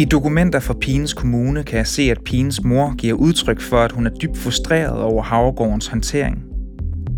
I 0.00 0.04
dokumenter 0.04 0.60
fra 0.60 0.74
Pines 0.80 1.14
kommune 1.14 1.62
kan 1.62 1.78
jeg 1.78 1.86
se, 1.86 2.02
at 2.02 2.18
Pines 2.24 2.64
mor 2.64 2.94
giver 2.94 3.14
udtryk 3.14 3.60
for, 3.60 3.76
at 3.76 3.92
hun 3.92 4.06
er 4.06 4.10
dybt 4.10 4.38
frustreret 4.38 5.02
over 5.02 5.22
Havregårdens 5.22 5.86
håndtering. 5.86 6.42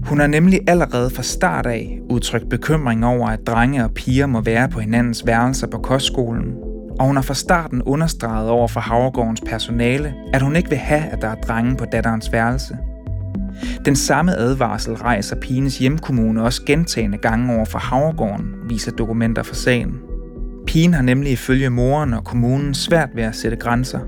Hun 0.05 0.21
har 0.21 0.27
nemlig 0.27 0.61
allerede 0.67 1.11
fra 1.11 1.23
start 1.23 1.67
af 1.67 1.99
udtrykt 2.11 2.49
bekymring 2.49 3.07
over, 3.07 3.29
at 3.29 3.47
drenge 3.47 3.85
og 3.85 3.91
piger 3.95 4.27
må 4.27 4.41
være 4.41 4.69
på 4.69 4.81
hinandens 4.81 5.27
værelser 5.27 5.67
på 5.67 5.79
kostskolen, 5.79 6.55
og 7.01 7.07
hun 7.07 7.17
har 7.17 7.23
fra 7.23 7.35
starten 7.35 7.83
understreget 7.83 8.51
over 8.51 8.69
for 8.69 8.81
Havregårdens 8.81 9.41
personale, 9.47 10.15
at 10.33 10.43
hun 10.43 10.57
ikke 10.57 10.69
vil 10.69 10.79
have, 10.79 11.03
at 11.03 11.23
der 11.23 11.29
er 11.29 11.35
drenge 11.35 11.77
på 11.77 11.85
datterens 11.93 12.33
værelse. 12.33 12.77
Den 13.85 13.97
samme 13.97 14.37
advarsel 14.37 14.95
rejser 14.95 15.37
Pines 15.37 15.79
hjemkommune 15.79 16.43
også 16.43 16.63
gentagende 16.67 17.19
gange 17.19 17.55
over 17.55 17.65
for 17.65 17.79
Havregården, 17.79 18.47
viser 18.69 18.93
dokumenter 18.93 19.43
for 19.43 19.55
sagen. 19.55 20.10
Pigen 20.71 20.95
har 20.95 21.03
nemlig 21.03 21.33
ifølge 21.33 21.71
moren 21.71 22.15
og 22.15 22.25
kommunen 22.25 22.75
svært 22.75 23.09
ved 23.15 23.23
at 23.23 23.35
sætte 23.35 23.57
grænser. 23.57 24.01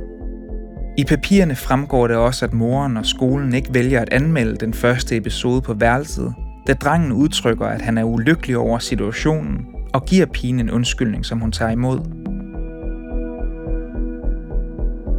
I 0.99 1.04
papirerne 1.04 1.57
fremgår 1.57 2.07
det 2.07 2.16
også, 2.16 2.45
at 2.45 2.52
moren 2.52 2.97
og 2.97 3.07
skolen 3.07 3.54
ikke 3.54 3.75
vælger 3.75 4.00
at 4.00 4.09
anmelde 4.12 4.57
den 4.57 4.75
første 4.75 5.16
episode 5.16 5.61
på 5.61 5.75
værelset, 5.75 6.35
da 6.66 6.73
drengen 6.73 7.12
udtrykker, 7.12 7.66
at 7.66 7.83
han 7.83 7.99
er 7.99 8.04
ulykkelig 8.04 8.57
over 8.57 8.78
situationen 8.78 9.66
og 9.95 10.04
giver 10.04 10.26
pigen 10.26 10.61
en 10.61 10.71
undskyldning, 10.71 11.26
som 11.26 11.40
hun 11.40 11.52
tager 11.52 11.71
imod. 11.71 12.00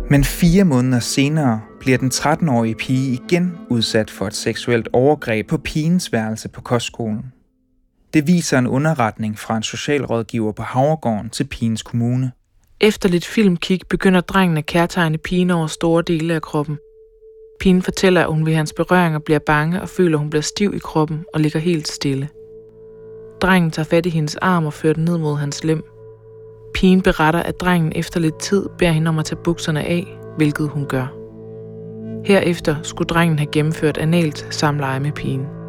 Men 0.09 0.23
fire 0.23 0.63
måneder 0.63 0.99
senere 0.99 1.61
bliver 1.79 1.97
den 1.97 2.11
13-årige 2.13 2.75
pige 2.75 3.13
igen 3.13 3.55
udsat 3.69 4.09
for 4.09 4.27
et 4.27 4.35
seksuelt 4.35 4.89
overgreb 4.93 5.47
på 5.47 5.57
pigens 5.57 6.13
værelse 6.13 6.49
på 6.49 6.61
kostskolen. 6.61 7.32
Det 8.13 8.27
viser 8.27 8.57
en 8.57 8.67
underretning 8.67 9.39
fra 9.39 9.57
en 9.57 9.63
socialrådgiver 9.63 10.51
på 10.51 10.63
Havregården 10.63 11.29
til 11.29 11.43
pigens 11.43 11.83
kommune. 11.83 12.31
Efter 12.81 13.09
lidt 13.09 13.25
filmkig 13.25 13.79
begynder 13.89 14.21
drengen 14.21 14.57
at 14.57 14.65
kærtegne 14.65 15.17
pigen 15.17 15.51
over 15.51 15.67
store 15.67 16.01
dele 16.01 16.33
af 16.33 16.41
kroppen. 16.41 16.77
Pigen 17.59 17.81
fortæller, 17.81 18.21
at 18.21 18.27
hun 18.27 18.45
ved 18.45 18.53
hans 18.53 18.73
berøringer 18.73 19.19
bliver 19.19 19.39
bange 19.39 19.81
og 19.81 19.89
føler, 19.89 20.17
at 20.17 20.19
hun 20.19 20.29
bliver 20.29 20.41
stiv 20.41 20.73
i 20.75 20.79
kroppen 20.79 21.25
og 21.33 21.39
ligger 21.39 21.59
helt 21.59 21.87
stille. 21.87 22.29
Drengen 23.41 23.71
tager 23.71 23.85
fat 23.85 24.05
i 24.05 24.09
hendes 24.09 24.35
arm 24.35 24.65
og 24.65 24.73
fører 24.73 24.93
den 24.93 25.05
ned 25.05 25.17
mod 25.17 25.35
hans 25.35 25.63
lem. 25.63 25.83
Pigen 26.73 27.01
beretter, 27.01 27.39
at 27.39 27.59
drengen 27.59 27.91
efter 27.95 28.19
lidt 28.19 28.39
tid 28.39 28.65
beder 28.77 28.91
hende 28.91 29.09
om 29.09 29.19
at 29.19 29.25
tage 29.25 29.41
bukserne 29.43 29.83
af, 29.83 30.17
hvilket 30.37 30.69
hun 30.69 30.85
gør. 30.85 31.07
Herefter 32.25 32.75
skulle 32.83 33.07
drengen 33.07 33.39
have 33.39 33.51
gennemført 33.51 33.97
analt 33.97 34.47
samleje 34.49 34.99
med 34.99 35.11
pigen. 35.11 35.62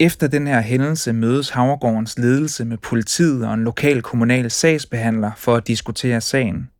Efter 0.00 0.26
den 0.26 0.46
her 0.46 0.60
hændelse 0.60 1.12
mødes 1.12 1.50
Havregårdens 1.50 2.18
ledelse 2.18 2.64
med 2.64 2.78
politiet 2.78 3.46
og 3.46 3.54
en 3.54 3.64
lokal 3.64 4.02
kommunal 4.02 4.50
sagsbehandler 4.50 5.30
for 5.36 5.54
at 5.54 5.66
diskutere 5.66 6.20
sagen. 6.20 6.70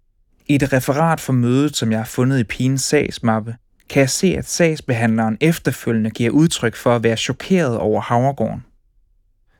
I 0.46 0.54
et 0.54 0.72
referat 0.72 1.20
for 1.20 1.32
mødet, 1.32 1.76
som 1.76 1.90
jeg 1.90 1.98
har 1.98 2.04
fundet 2.04 2.38
i 2.38 2.44
pigens 2.44 2.82
sagsmappe, 2.82 3.56
kan 3.88 4.00
jeg 4.00 4.10
se, 4.10 4.26
at 4.38 4.48
sagsbehandleren 4.48 5.38
efterfølgende 5.40 6.10
giver 6.10 6.30
udtryk 6.30 6.76
for 6.76 6.96
at 6.96 7.02
være 7.02 7.16
chokeret 7.16 7.78
over 7.78 8.00
Havregården. 8.00 8.64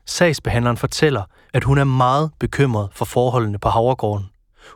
Sagsbehandleren 0.05 0.77
fortæller, 0.77 1.23
at 1.53 1.63
hun 1.63 1.77
er 1.77 1.83
meget 1.83 2.31
bekymret 2.39 2.89
for 2.93 3.05
forholdene 3.05 3.59
på 3.59 3.69
Havregården. 3.69 4.25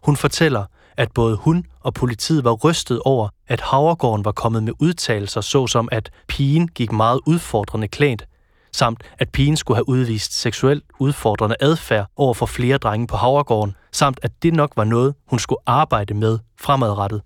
Hun 0.04 0.16
fortæller, 0.16 0.66
at 0.98 1.12
både 1.12 1.36
hun 1.36 1.66
og 1.80 1.94
politiet 1.94 2.44
var 2.44 2.54
rystet 2.54 3.00
over, 3.06 3.30
at 3.48 3.62
Havregården 3.62 4.26
var 4.26 4.32
kommet 4.32 4.64
med 4.64 4.74
udtalelser 4.80 5.42
såsom, 5.42 5.90
at 5.92 6.12
pigen 6.28 6.68
gik 6.68 6.92
meget 6.92 7.20
udfordrende 7.26 7.88
klædt, 7.88 8.26
samt 8.74 9.04
at 9.20 9.30
pigen 9.30 9.58
skulle 9.58 9.78
have 9.78 9.90
udvist 9.90 10.42
seksuelt 10.42 10.84
udfordrende 11.00 11.56
adfærd 11.60 12.06
over 12.16 12.34
for 12.34 12.46
flere 12.46 12.78
drenge 12.78 13.08
på 13.08 13.16
Havregården, 13.16 13.76
samt 13.92 14.20
at 14.24 14.32
det 14.44 14.54
nok 14.54 14.72
var 14.76 14.84
noget, 14.84 15.14
hun 15.30 15.40
skulle 15.40 15.60
arbejde 15.66 16.14
med 16.14 16.40
fremadrettet. 16.60 17.22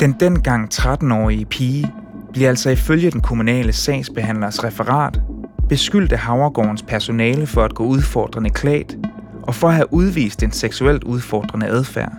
Den 0.00 0.12
dengang 0.20 0.74
13-årige 0.74 1.44
pige 1.44 1.92
bliver 2.32 2.48
altså 2.48 2.70
ifølge 2.70 3.10
den 3.10 3.20
kommunale 3.20 3.72
sagsbehandlers 3.72 4.64
referat 4.64 5.20
beskyldt 5.68 6.12
af 6.12 6.18
Havregårdens 6.18 6.82
personale 6.82 7.46
for 7.46 7.64
at 7.64 7.74
gå 7.74 7.84
udfordrende 7.84 8.50
klædt 8.50 8.96
og 9.42 9.54
for 9.54 9.68
at 9.68 9.74
have 9.74 9.92
udvist 9.92 10.42
en 10.42 10.52
seksuelt 10.52 11.04
udfordrende 11.04 11.66
adfærd. 11.66 12.12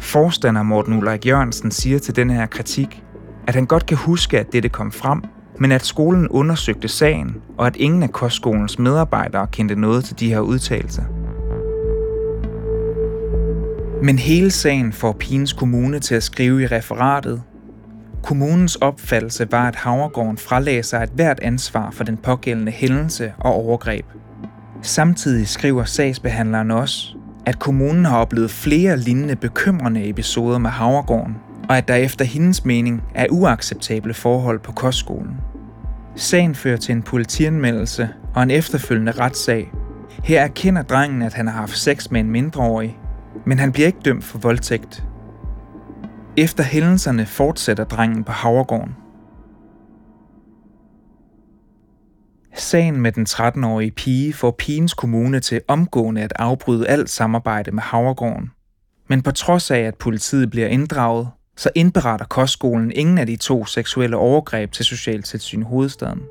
Forstander 0.00 0.62
Morten 0.62 0.98
Ulrik 0.98 1.26
Jørgensen 1.26 1.70
siger 1.70 1.98
til 1.98 2.16
den 2.16 2.30
her 2.30 2.46
kritik, 2.46 3.02
at 3.46 3.54
han 3.54 3.66
godt 3.66 3.86
kan 3.86 3.96
huske, 3.96 4.38
at 4.38 4.52
dette 4.52 4.68
kom 4.68 4.92
frem, 4.92 5.22
men 5.58 5.72
at 5.72 5.84
skolen 5.84 6.28
undersøgte 6.28 6.88
sagen, 6.88 7.36
og 7.58 7.66
at 7.66 7.76
ingen 7.76 8.02
af 8.02 8.12
kostskolens 8.12 8.78
medarbejdere 8.78 9.46
kendte 9.46 9.74
noget 9.74 10.04
til 10.04 10.20
de 10.20 10.28
her 10.28 10.40
udtalelser. 10.40 11.02
Men 14.02 14.18
hele 14.18 14.50
sagen 14.50 14.92
får 14.92 15.12
pigens 15.12 15.52
kommune 15.52 15.98
til 15.98 16.14
at 16.14 16.22
skrive 16.22 16.62
i 16.62 16.66
referatet. 16.66 17.42
Kommunens 18.22 18.76
opfattelse 18.76 19.48
var, 19.50 19.68
at 19.68 19.76
Havregården 19.76 20.38
fralagde 20.38 20.82
sig 20.82 21.02
et 21.02 21.10
hvert 21.14 21.40
ansvar 21.40 21.90
for 21.90 22.04
den 22.04 22.16
pågældende 22.16 22.72
hændelse 22.72 23.32
og 23.38 23.52
overgreb. 23.52 24.04
Samtidig 24.82 25.48
skriver 25.48 25.84
sagsbehandleren 25.84 26.70
også, 26.70 27.16
at 27.46 27.58
kommunen 27.58 28.04
har 28.04 28.18
oplevet 28.18 28.50
flere 28.50 28.96
lignende 28.96 29.36
bekymrende 29.36 30.08
episoder 30.08 30.58
med 30.58 30.70
Havregården, 30.70 31.36
og 31.68 31.76
at 31.76 31.88
der 31.88 31.94
efter 31.94 32.24
hendes 32.24 32.64
mening 32.64 33.02
er 33.14 33.26
uacceptable 33.30 34.14
forhold 34.14 34.60
på 34.60 34.72
kostskolen. 34.72 35.36
Sagen 36.16 36.54
fører 36.54 36.76
til 36.76 36.92
en 36.92 37.02
politianmeldelse 37.02 38.08
og 38.34 38.42
en 38.42 38.50
efterfølgende 38.50 39.12
retssag. 39.12 39.72
Her 40.24 40.42
erkender 40.42 40.82
drengen, 40.82 41.22
at 41.22 41.34
han 41.34 41.46
har 41.46 41.60
haft 41.60 41.78
sex 41.78 42.10
med 42.10 42.20
en 42.20 42.30
mindreårig, 42.30 42.98
men 43.46 43.58
han 43.58 43.72
bliver 43.72 43.86
ikke 43.86 44.00
dømt 44.04 44.24
for 44.24 44.38
voldtægt. 44.38 45.04
Efter 46.36 46.64
hændelserne 46.64 47.26
fortsætter 47.26 47.84
drengen 47.84 48.24
på 48.24 48.32
Havregården. 48.32 48.96
Sagen 52.54 53.00
med 53.00 53.12
den 53.12 53.26
13-årige 53.28 53.90
pige 53.90 54.32
får 54.32 54.50
pigens 54.50 54.94
kommune 54.94 55.40
til 55.40 55.60
omgående 55.68 56.22
at 56.22 56.32
afbryde 56.36 56.88
alt 56.88 57.10
samarbejde 57.10 57.70
med 57.70 57.82
Havregården. 57.82 58.50
Men 59.08 59.22
på 59.22 59.30
trods 59.30 59.70
af, 59.70 59.78
at 59.78 59.94
politiet 59.94 60.50
bliver 60.50 60.66
inddraget, 60.66 61.28
så 61.56 61.70
indberetter 61.74 62.26
kostskolen 62.26 62.92
ingen 62.94 63.18
af 63.18 63.26
de 63.26 63.36
to 63.36 63.64
seksuelle 63.64 64.16
overgreb 64.16 64.72
til 64.72 64.84
Socialtilsyn 64.84 65.62
Hovedstaden. 65.62 66.22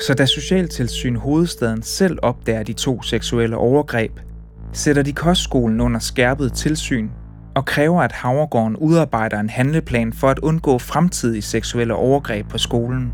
Så 0.00 0.14
da 0.14 0.26
Socialtilsyn 0.26 1.16
Hovedstaden 1.16 1.82
selv 1.82 2.18
opdager 2.22 2.62
de 2.62 2.72
to 2.72 3.02
seksuelle 3.02 3.56
overgreb, 3.56 4.12
sætter 4.72 5.02
de 5.02 5.12
kostskolen 5.12 5.80
under 5.80 6.00
skærpet 6.00 6.52
tilsyn 6.52 7.08
og 7.56 7.64
kræver, 7.64 8.02
at 8.02 8.12
Havregården 8.12 8.76
udarbejder 8.76 9.40
en 9.40 9.50
handleplan 9.50 10.12
for 10.12 10.28
at 10.28 10.38
undgå 10.38 10.78
fremtidige 10.78 11.42
seksuelle 11.42 11.94
overgreb 11.94 12.48
på 12.48 12.58
skolen. 12.58 13.12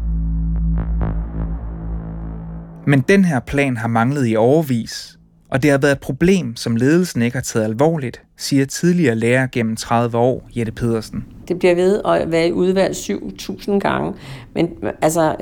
Men 2.86 3.00
den 3.00 3.24
her 3.24 3.40
plan 3.40 3.76
har 3.76 3.88
manglet 3.88 4.28
i 4.28 4.36
overvis, 4.36 5.18
og 5.52 5.62
det 5.62 5.70
har 5.70 5.78
været 5.78 5.92
et 5.92 6.00
problem, 6.00 6.56
som 6.56 6.76
ledelsen 6.76 7.22
ikke 7.22 7.36
har 7.36 7.42
taget 7.42 7.64
alvorligt, 7.64 8.22
siger 8.36 8.64
tidligere 8.64 9.14
lærer 9.14 9.46
gennem 9.52 9.76
30 9.76 10.18
år, 10.18 10.48
Jette 10.56 10.72
Pedersen. 10.72 11.24
Det 11.48 11.58
bliver 11.58 11.74
ved 11.74 12.00
at 12.04 12.32
være 12.32 12.48
i 12.48 12.52
udvalg 12.52 12.94
7.000 12.94 13.78
gange. 13.78 14.14
Men 14.54 14.68
altså, 15.02 15.36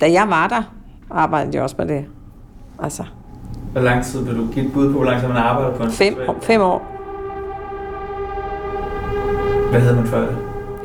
da 0.00 0.12
jeg 0.12 0.26
var 0.28 0.48
der, 0.48 0.74
arbejdede 1.10 1.56
jeg 1.56 1.62
også 1.62 1.76
med 1.78 1.88
det. 1.88 2.04
Altså. 2.82 3.04
Hvor 3.72 3.80
lang 3.80 4.04
tid 4.04 4.24
vil 4.24 4.36
du 4.36 4.46
give 4.52 4.66
et 4.66 4.72
bud 4.72 4.92
på, 4.92 4.98
hvor 4.98 5.04
lang 5.04 5.20
tid 5.20 5.28
man 5.28 5.36
arbejder 5.36 5.76
på 5.76 5.82
en 5.82 5.90
fem, 5.90 6.14
år, 6.28 6.38
fem 6.42 6.60
år. 6.60 6.92
Hvad 9.70 9.80
havde 9.80 9.96
man 9.96 10.06
før 10.06 10.20
det? 10.20 10.36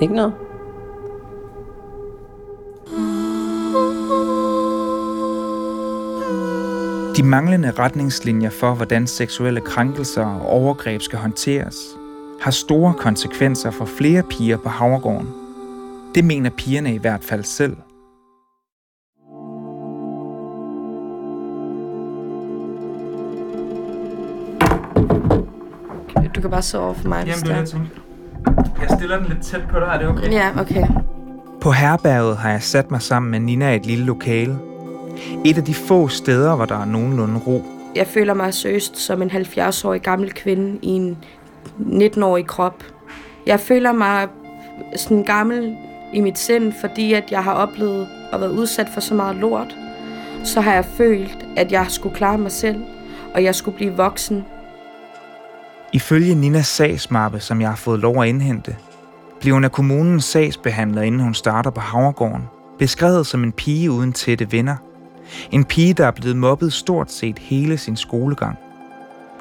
Ikke 0.01 0.15
noget. 0.15 0.33
De 7.15 7.23
manglende 7.23 7.71
retningslinjer 7.71 8.49
for, 8.49 8.73
hvordan 8.73 9.07
seksuelle 9.07 9.61
krænkelser 9.61 10.25
og 10.25 10.49
overgreb 10.49 11.01
skal 11.01 11.19
håndteres, 11.19 11.75
har 12.41 12.51
store 12.51 12.93
konsekvenser 12.93 13.71
for 13.71 13.85
flere 13.85 14.23
piger 14.23 14.57
på 14.57 14.69
Havregården. 14.69 15.29
Det 16.15 16.25
mener 16.25 16.49
pigerne 16.49 16.95
i 16.95 16.97
hvert 16.97 17.23
fald 17.23 17.43
selv. 17.43 17.77
Du 26.35 26.41
kan 26.41 26.49
bare 26.49 26.61
sove 26.61 26.85
over 26.85 26.93
for 26.93 27.09
mig, 27.09 27.23
hvis 27.23 27.43
Jamen, 27.43 27.65
det 27.65 27.73
er 27.73 27.79
Jeg 28.81 28.97
stiller 28.97 29.17
den 29.17 29.27
lidt 29.27 29.43
tæt 29.43 29.61
på 29.69 29.79
dig, 29.79 29.85
er 29.85 29.97
det 29.97 30.07
okay? 30.07 30.31
Ja, 30.31 30.61
okay. 30.61 30.87
På 31.61 31.71
herberget 31.71 32.37
har 32.37 32.49
jeg 32.51 32.63
sat 32.63 32.91
mig 32.91 33.01
sammen 33.01 33.31
med 33.31 33.39
Nina 33.39 33.71
i 33.71 33.75
et 33.75 33.85
lille 33.85 34.05
lokale. 34.05 34.70
Et 35.45 35.57
af 35.57 35.63
de 35.63 35.73
få 35.73 36.07
steder, 36.07 36.55
hvor 36.55 36.65
der 36.65 36.79
er 36.81 36.85
nogenlunde 36.85 37.39
ro. 37.47 37.63
Jeg 37.95 38.07
føler 38.07 38.33
mig 38.33 38.53
søst 38.53 38.97
som 38.97 39.21
en 39.21 39.31
70-årig 39.31 40.01
gammel 40.01 40.33
kvinde 40.33 40.79
i 40.81 40.87
en 40.87 41.17
19-årig 41.79 42.47
krop. 42.47 42.83
Jeg 43.45 43.59
føler 43.59 43.91
mig 43.91 44.27
sådan 44.95 45.23
gammel 45.23 45.75
i 46.13 46.21
mit 46.21 46.39
sind, 46.39 46.73
fordi 46.81 47.13
at 47.13 47.23
jeg 47.31 47.43
har 47.43 47.53
oplevet 47.53 48.07
at 48.33 48.41
være 48.41 48.51
udsat 48.51 48.87
for 48.93 49.01
så 49.01 49.13
meget 49.13 49.35
lort. 49.35 49.77
Så 50.43 50.61
har 50.61 50.73
jeg 50.73 50.85
følt, 50.85 51.45
at 51.57 51.71
jeg 51.71 51.85
skulle 51.89 52.15
klare 52.15 52.37
mig 52.37 52.51
selv, 52.51 52.83
og 53.33 53.43
jeg 53.43 53.55
skulle 53.55 53.77
blive 53.77 53.93
voksen. 53.93 54.45
Ifølge 55.93 56.35
Ninas 56.35 56.67
sagsmappe, 56.67 57.39
som 57.39 57.61
jeg 57.61 57.69
har 57.69 57.75
fået 57.75 57.99
lov 57.99 58.21
at 58.21 58.27
indhente, 58.27 58.75
bliver 59.39 59.53
hun 59.53 59.63
af 59.63 59.71
kommunens 59.71 60.25
sagsbehandler, 60.25 61.01
inden 61.01 61.21
hun 61.21 61.33
starter 61.33 61.69
på 61.69 61.81
Havregården, 61.81 62.43
beskrevet 62.79 63.27
som 63.27 63.43
en 63.43 63.51
pige 63.51 63.91
uden 63.91 64.13
tætte 64.13 64.51
venner. 64.51 64.75
En 65.51 65.65
pige, 65.65 65.93
der 65.93 66.05
er 66.05 66.11
blevet 66.11 66.37
mobbet 66.37 66.73
stort 66.73 67.11
set 67.11 67.39
hele 67.39 67.77
sin 67.77 67.97
skolegang. 67.97 68.57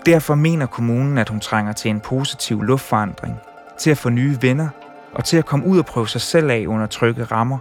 Derfor 0.07 0.35
mener 0.35 0.67
kommunen, 0.67 1.19
at 1.19 1.29
hun 1.29 1.41
trænger 1.41 1.73
til 1.73 1.91
en 1.91 2.01
positiv 2.01 2.63
luftforandring, 2.63 3.35
til 3.79 3.91
at 3.91 3.99
få 3.99 4.09
nye 4.09 4.39
venner 4.41 4.69
og 5.13 5.25
til 5.25 5.37
at 5.37 5.47
komme 5.47 5.67
ud 5.67 5.79
og 5.79 5.87
prøve 5.87 6.09
sig 6.09 6.21
selv 6.21 6.51
af 6.51 6.65
under 6.67 6.87
trygge 6.87 7.25
rammer. 7.25 7.59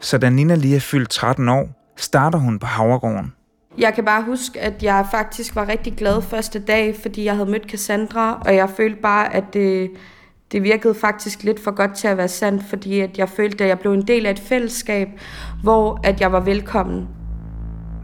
Så 0.00 0.18
da 0.18 0.30
Nina 0.30 0.54
lige 0.54 0.76
er 0.76 0.80
fyldt 0.80 1.10
13 1.10 1.48
år, 1.48 1.68
starter 1.96 2.38
hun 2.38 2.58
på 2.58 2.66
Havregården. 2.66 3.32
Jeg 3.78 3.94
kan 3.94 4.04
bare 4.04 4.24
huske, 4.24 4.60
at 4.60 4.82
jeg 4.82 5.06
faktisk 5.10 5.56
var 5.56 5.68
rigtig 5.68 5.92
glad 5.96 6.22
første 6.22 6.58
dag, 6.58 6.96
fordi 7.02 7.24
jeg 7.24 7.34
havde 7.34 7.50
mødt 7.50 7.70
Cassandra, 7.70 8.42
og 8.46 8.54
jeg 8.54 8.70
følte 8.70 9.02
bare, 9.02 9.34
at 9.34 9.44
det, 9.52 9.90
det 10.52 10.62
virkede 10.62 10.94
faktisk 10.94 11.42
lidt 11.42 11.64
for 11.64 11.70
godt 11.70 11.94
til 11.94 12.08
at 12.08 12.16
være 12.16 12.28
sandt, 12.28 12.64
fordi 12.68 13.00
at 13.00 13.18
jeg 13.18 13.28
følte, 13.28 13.64
at 13.64 13.68
jeg 13.68 13.78
blev 13.78 13.92
en 13.92 14.06
del 14.06 14.26
af 14.26 14.30
et 14.30 14.38
fællesskab, 14.38 15.08
hvor 15.62 16.00
at 16.04 16.20
jeg 16.20 16.32
var 16.32 16.40
velkommen. 16.40 17.08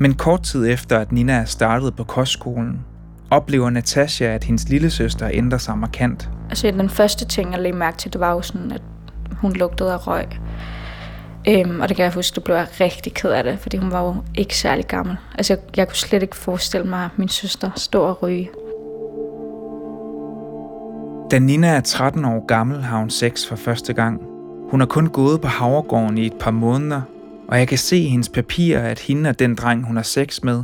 Men 0.05 0.15
kort 0.15 0.43
tid 0.43 0.69
efter, 0.69 0.99
at 0.99 1.13
Nina 1.13 1.33
er 1.33 1.45
startet 1.45 1.97
på 1.97 2.05
kostskolen, 2.05 2.81
oplever 3.31 3.71
Natasha, 3.71 4.25
at 4.25 4.45
hendes 4.45 4.69
lille 4.69 4.91
søster 4.91 5.31
ændrer 5.33 5.59
sig 5.59 5.79
markant. 5.79 6.31
Altså 6.51 6.71
den 6.71 6.89
første 6.89 7.25
ting, 7.25 7.53
jeg 7.53 7.61
lagde 7.61 7.77
mærke 7.77 7.97
til, 7.97 8.13
det 8.13 8.21
var 8.21 8.33
jo 8.33 8.43
sådan, 8.43 8.73
at 8.73 8.83
hun 9.33 9.53
lugtede 9.53 9.93
af 9.93 10.07
røg. 10.07 10.27
Øhm, 11.49 11.81
og 11.81 11.89
det 11.89 11.97
kan 11.97 12.05
jeg 12.05 12.13
huske, 12.13 12.35
det 12.35 12.45
blev 12.45 12.57
jeg 12.57 12.67
rigtig 12.81 13.15
ked 13.15 13.31
af 13.31 13.45
det, 13.45 13.59
fordi 13.59 13.77
hun 13.77 13.91
var 13.91 14.03
jo 14.03 14.17
ikke 14.35 14.57
særlig 14.57 14.87
gammel. 14.87 15.17
Altså 15.35 15.53
jeg, 15.53 15.77
jeg 15.77 15.89
kunne 15.89 15.97
slet 15.97 16.23
ikke 16.23 16.37
forestille 16.37 16.87
mig, 16.87 17.05
at 17.05 17.11
min 17.17 17.29
søster 17.29 17.71
stod 17.77 18.01
og 18.01 18.23
ryge. 18.23 18.51
Da 21.31 21.39
Nina 21.39 21.69
er 21.69 21.81
13 21.81 22.25
år 22.25 22.47
gammel, 22.47 22.83
har 22.83 22.99
hun 22.99 23.11
sex 23.11 23.47
for 23.47 23.57
første 23.57 23.93
gang. 23.93 24.23
Hun 24.71 24.81
har 24.81 24.87
kun 24.87 25.07
gået 25.07 25.41
på 25.41 25.49
Havregården 25.49 26.19
i 26.19 26.27
et 26.27 26.35
par 26.41 26.51
måneder, 26.51 27.01
og 27.49 27.59
jeg 27.59 27.69
kan 27.69 27.79
se 27.79 27.97
i 27.97 28.07
hendes 28.07 28.29
papirer, 28.29 28.89
at 28.89 28.99
hende 28.99 29.31
og 29.31 29.39
den 29.39 29.55
dreng, 29.55 29.87
hun 29.87 29.97
har 29.97 30.03
sex 30.03 30.43
med, 30.43 30.63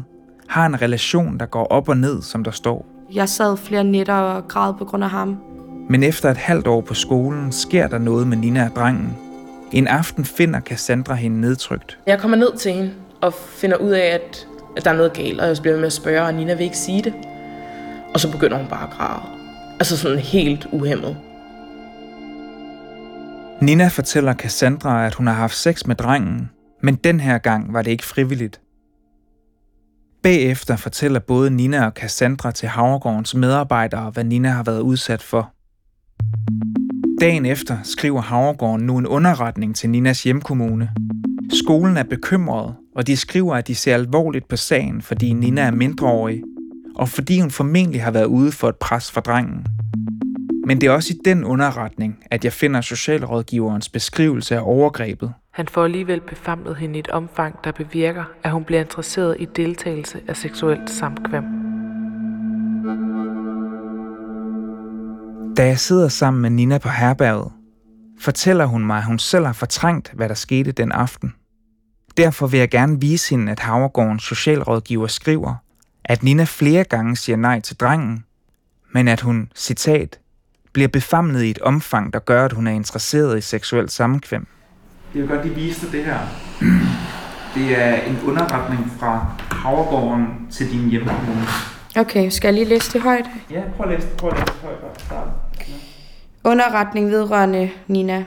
har 0.49 0.67
en 0.67 0.83
relation, 0.83 1.39
der 1.39 1.47
går 1.47 1.65
op 1.65 1.89
og 1.89 1.97
ned, 1.97 2.23
som 2.23 2.45
der 2.45 2.51
står. 2.51 2.87
Jeg 3.15 3.29
sad 3.29 3.57
flere 3.57 3.85
nætter 3.85 4.15
og 4.15 4.49
græd 4.49 4.75
på 4.79 4.85
grund 4.85 5.05
af 5.05 5.11
ham. 5.11 5.37
Men 5.89 6.03
efter 6.03 6.31
et 6.31 6.37
halvt 6.37 6.67
år 6.67 6.81
på 6.81 6.95
skolen, 6.95 7.53
sker 7.53 7.89
der 7.89 7.99
noget 7.99 8.27
med 8.27 8.37
Nina 8.37 8.65
og 8.65 8.77
drengen. 8.77 9.17
En 9.73 9.87
aften 9.87 10.25
finder 10.25 10.61
Cassandra 10.61 11.15
hende 11.15 11.41
nedtrykt. 11.41 11.99
Jeg 12.07 12.19
kommer 12.19 12.37
ned 12.37 12.57
til 12.57 12.73
hende 12.73 12.93
og 13.21 13.35
finder 13.35 13.77
ud 13.77 13.91
af, 13.91 14.07
at, 14.07 14.47
at 14.77 14.85
der 14.85 14.91
er 14.91 14.97
noget 14.97 15.13
galt, 15.13 15.41
og 15.41 15.49
jeg 15.49 15.57
bliver 15.63 15.77
med 15.77 15.87
at 15.87 15.93
spørge, 15.93 16.23
og 16.23 16.35
Nina 16.35 16.55
vil 16.55 16.65
ikke 16.65 16.77
sige 16.77 17.03
det. 17.03 17.15
Og 18.15 18.21
så 18.21 18.31
begynder 18.33 18.57
hun 18.57 18.67
bare 18.67 18.83
at 18.83 18.91
græde. 18.91 19.23
Altså 19.79 19.97
sådan 19.97 20.19
helt 20.19 20.67
uhemmet. 20.73 21.17
Nina 23.61 23.89
fortæller 23.89 24.35
Cassandra, 24.35 25.07
at 25.07 25.15
hun 25.15 25.27
har 25.27 25.35
haft 25.35 25.57
sex 25.57 25.87
med 25.87 25.97
drengen, 25.97 26.51
men 26.81 26.95
den 26.95 27.21
her 27.21 27.39
gang 27.39 27.73
var 27.73 27.83
det 27.83 27.91
ikke 27.91 28.05
frivilligt. 28.05 28.61
Bagefter 30.23 30.77
fortæller 30.77 31.21
både 31.21 31.51
Nina 31.51 31.87
og 31.87 31.93
Cassandra 31.93 32.51
til 32.51 32.69
Havregårdens 32.69 33.35
medarbejdere, 33.35 34.11
hvad 34.11 34.25
Nina 34.25 34.49
har 34.49 34.63
været 34.63 34.81
udsat 34.81 35.23
for. 35.23 35.53
Dagen 37.21 37.47
efter 37.47 37.79
skriver 37.83 38.21
Havregården 38.21 38.87
nu 38.87 38.99
en 38.99 39.07
underretning 39.07 39.77
til 39.77 39.91
Ninas 39.91 40.23
hjemkommune. 40.23 40.91
Skolen 41.53 41.97
er 41.97 42.03
bekymret, 42.03 42.75
og 42.97 43.07
de 43.07 43.17
skriver, 43.17 43.55
at 43.55 43.67
de 43.67 43.75
ser 43.75 43.95
alvorligt 43.95 44.49
på 44.49 44.57
sagen, 44.57 45.03
fordi 45.03 45.33
Nina 45.33 45.61
er 45.61 45.71
mindreårig, 45.71 46.43
og 46.97 47.09
fordi 47.09 47.41
hun 47.41 47.51
formentlig 47.51 48.03
har 48.03 48.11
været 48.11 48.25
ude 48.25 48.53
for 48.53 48.69
et 48.69 48.77
pres 48.77 49.11
fra 49.11 49.21
drengen. 49.21 49.67
Men 50.71 50.81
det 50.81 50.87
er 50.87 50.91
også 50.91 51.15
i 51.15 51.21
den 51.25 51.45
underretning, 51.45 52.25
at 52.31 52.45
jeg 52.45 52.53
finder 52.53 52.81
socialrådgiverens 52.81 53.89
beskrivelse 53.89 54.57
af 54.57 54.61
overgrebet. 54.65 55.33
Han 55.51 55.69
får 55.69 55.85
alligevel 55.85 56.21
befamlet 56.21 56.77
hende 56.77 56.97
i 56.97 56.99
et 56.99 57.09
omfang, 57.09 57.59
der 57.65 57.73
bevirker, 57.73 58.25
at 58.43 58.51
hun 58.51 58.65
bliver 58.65 58.81
interesseret 58.81 59.37
i 59.39 59.45
deltagelse 59.45 60.21
af 60.29 60.37
seksuelt 60.37 60.91
samkvem. 60.91 61.45
Da 65.57 65.67
jeg 65.67 65.79
sidder 65.79 66.09
sammen 66.09 66.43
med 66.43 66.51
Nina 66.51 66.79
på 66.79 66.89
herberget, 66.89 67.53
fortæller 68.21 68.65
hun 68.65 68.87
mig, 68.87 68.99
at 68.99 69.05
hun 69.05 69.19
selv 69.19 69.47
har 69.47 69.53
fortrængt, 69.53 70.13
hvad 70.15 70.29
der 70.29 70.35
skete 70.35 70.73
den 70.73 70.93
aften. 70.93 71.35
Derfor 72.17 72.47
vil 72.47 72.59
jeg 72.59 72.71
gerne 72.71 73.01
vise 73.01 73.31
hende, 73.31 73.53
at 73.53 73.61
Havregårdens 73.61 74.23
socialrådgiver 74.23 75.07
skriver, 75.07 75.55
at 76.05 76.23
Nina 76.23 76.45
flere 76.45 76.85
gange 76.85 77.17
siger 77.17 77.37
nej 77.37 77.61
til 77.61 77.77
drengen, 77.77 78.25
men 78.93 79.09
at 79.09 79.21
hun, 79.21 79.53
citat, 79.55 80.21
bliver 80.73 80.89
befamlet 80.89 81.43
i 81.43 81.51
et 81.51 81.59
omfang, 81.59 82.13
der 82.13 82.19
gør, 82.19 82.45
at 82.45 82.53
hun 82.53 82.67
er 82.67 82.73
interesseret 82.73 83.39
i 83.39 83.41
seksuelt 83.41 83.93
sammenkvem. 83.93 84.47
Jeg 85.15 85.23
vil 85.23 85.31
godt 85.31 85.45
lige 85.45 85.55
vise 85.55 85.87
dig 85.87 85.93
det 85.93 86.05
her. 86.05 86.19
Det 87.55 87.83
er 87.83 87.95
en 87.95 88.19
underretning 88.27 88.93
fra 88.99 89.27
Havregården 89.51 90.27
til 90.51 90.71
din 90.71 90.91
hjemkommune. 90.91 91.47
Okay, 91.97 92.31
skal 92.31 92.49
jeg 92.49 92.55
lige 92.55 92.69
læse 92.69 92.93
det 92.93 93.03
højt? 93.03 93.27
Ja, 93.51 93.61
prøv 93.77 93.91
at 93.91 93.99
læse, 93.99 94.09
prøv 94.19 94.31
at 94.31 94.37
læse 94.37 94.47
det 94.47 94.61
højt. 94.63 95.01
Start. 95.01 95.29
Underretning 96.45 97.11
vedrørende 97.11 97.71
Nina. 97.87 98.25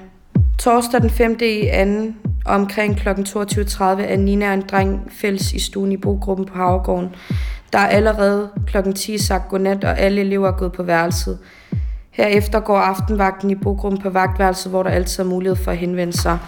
Torsdag 0.60 1.01
den 1.01 1.10
5. 1.10 1.38
i 1.41 1.69
2. 1.86 2.13
omkring 2.45 2.97
kl. 2.97 3.10
22.30 3.10 3.84
er 3.84 4.17
Nina 4.17 4.47
og 4.47 4.53
en 4.53 4.63
dreng 4.71 5.12
fælles 5.12 5.53
i 5.53 5.60
stuen 5.60 5.91
i 5.91 5.97
bogruppen 5.97 6.45
på 6.45 6.58
Havregården. 6.58 7.15
Der 7.73 7.79
er 7.79 7.88
allerede 7.88 8.49
kl. 8.67 8.77
10 8.95 9.17
sagt 9.17 9.49
godnat, 9.49 9.84
og 9.84 9.99
alle 9.99 10.21
elever 10.21 10.47
er 10.47 10.58
gået 10.58 10.71
på 10.73 10.84
værelset. 10.84 11.39
Herefter 12.13 12.60
går 12.60 12.78
aftenvagten 12.78 13.49
i 13.49 13.56
bogruppen 13.56 14.02
på 14.02 14.10
vagtværelset, 14.10 14.71
hvor 14.71 14.84
der 14.84 14.89
altid 14.89 15.23
er 15.23 15.28
mulighed 15.28 15.56
for 15.56 15.71
at 15.71 15.78
henvende 15.78 16.13
sig. 16.13 16.39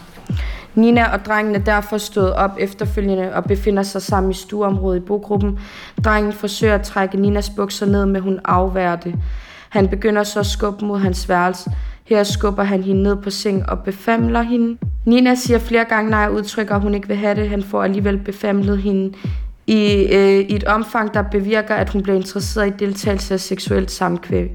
Nina 0.76 1.14
og 1.14 1.26
drengen 1.26 1.56
er 1.56 1.60
derfor 1.60 1.98
stået 1.98 2.34
op 2.34 2.52
efterfølgende 2.60 3.34
og 3.34 3.44
befinder 3.44 3.84
sig 3.84 4.02
sammen 4.02 4.32
i 4.32 4.34
stueområdet 4.34 5.00
i 5.00 5.06
bogruppen. 5.06 5.60
Drengen 6.06 6.34
forsøger 6.34 6.76
at 6.76 6.82
trække 6.82 7.18
Ninas 7.18 7.50
bukser 7.50 7.86
ned, 7.86 8.06
men 8.06 8.22
hun 8.22 8.40
afværer 8.46 8.96
det. 8.96 9.16
Han 9.70 9.88
begynder 9.88 10.24
så 10.24 10.40
at 10.40 10.46
skubbe 10.46 10.86
mod 10.86 11.00
hans 11.00 11.30
værelse. 11.30 11.70
Her 12.04 12.24
skubber 12.24 12.64
han 12.64 12.84
hende 12.84 13.04
ned 13.04 13.16
på 13.16 13.30
seng 13.30 13.70
og 13.70 13.80
befamler 13.80 14.42
hende. 14.42 14.78
Nina 15.06 15.36
siger 15.36 15.60
flere 15.60 15.86
gange 15.86 16.12
nej 16.12 16.26
og 16.28 16.34
udtrykker, 16.34 16.76
at 16.76 16.82
hun 16.82 16.94
ikke 16.94 17.08
vil 17.08 17.18
have 17.18 17.36
det. 17.36 17.50
Han 17.50 17.64
får 17.64 17.84
alligevel 17.84 18.18
befamlet 18.18 18.78
hende 18.78 19.14
i, 19.68 20.08
øh, 20.12 20.40
i 20.40 20.56
et 20.56 20.64
omfang, 20.64 21.14
der 21.14 21.22
bevirker, 21.22 21.76
at 21.76 21.90
hun 21.90 22.04
bliver 22.04 22.16
interesseret 22.16 22.68
i 22.68 22.74
deltagelse 22.80 23.34
af 23.34 23.40
seksuelt 23.40 23.92
samkvæm. 23.92 24.50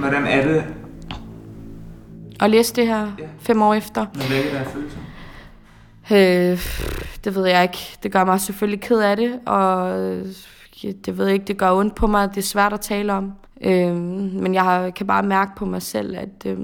Hvordan 0.00 0.26
er 0.26 0.46
det 0.48 0.64
Og 2.40 2.50
læse 2.50 2.74
det 2.74 2.86
her 2.86 3.12
Ja. 3.18 3.28
fem 3.38 3.62
år 3.62 3.74
efter. 3.74 4.06
når 4.14 4.28
vækker 4.34 4.52
der 4.52 4.64
følelser? 4.64 4.98
Øh, 6.12 6.58
det 7.24 7.34
ved 7.34 7.46
jeg 7.46 7.62
ikke. 7.62 7.78
Det 8.02 8.12
gør 8.12 8.24
mig 8.24 8.40
selvfølgelig 8.40 8.80
ked 8.80 8.98
af 9.00 9.16
det, 9.16 9.40
og 9.46 9.90
det 10.82 11.18
ved 11.18 11.24
jeg 11.24 11.34
ikke, 11.34 11.44
det 11.44 11.58
gør 11.58 11.72
ondt 11.72 11.94
på 11.94 12.06
mig. 12.06 12.28
Det 12.30 12.36
er 12.38 12.42
svært 12.42 12.72
at 12.72 12.80
tale 12.80 13.12
om. 13.12 13.32
Øh, 13.64 13.96
men 13.96 14.54
jeg 14.54 14.62
har- 14.64 14.90
kan 14.90 15.06
bare 15.06 15.22
mærke 15.22 15.50
på 15.56 15.64
mig 15.64 15.82
selv, 15.82 16.16
at, 16.16 16.46
øh, 16.46 16.58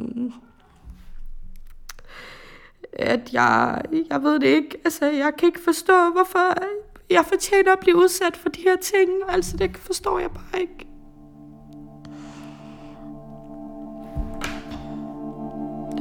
at 2.92 3.20
jeg, 3.32 3.82
jeg 4.10 4.22
ved 4.22 4.38
det 4.40 4.46
ikke. 4.46 4.78
Altså, 4.84 5.04
jeg 5.10 5.32
kan 5.38 5.46
ikke 5.46 5.60
forstå, 5.64 5.92
hvorfor 6.12 6.54
jeg 7.10 7.24
fortjener 7.26 7.72
at 7.72 7.78
blive 7.80 7.96
udsat 7.96 8.36
for 8.36 8.48
de 8.48 8.60
her 8.62 8.76
ting. 8.82 9.10
Altså, 9.28 9.56
det 9.56 9.76
forstår 9.76 10.18
jeg 10.18 10.30
bare 10.30 10.60
ikke. 10.60 10.86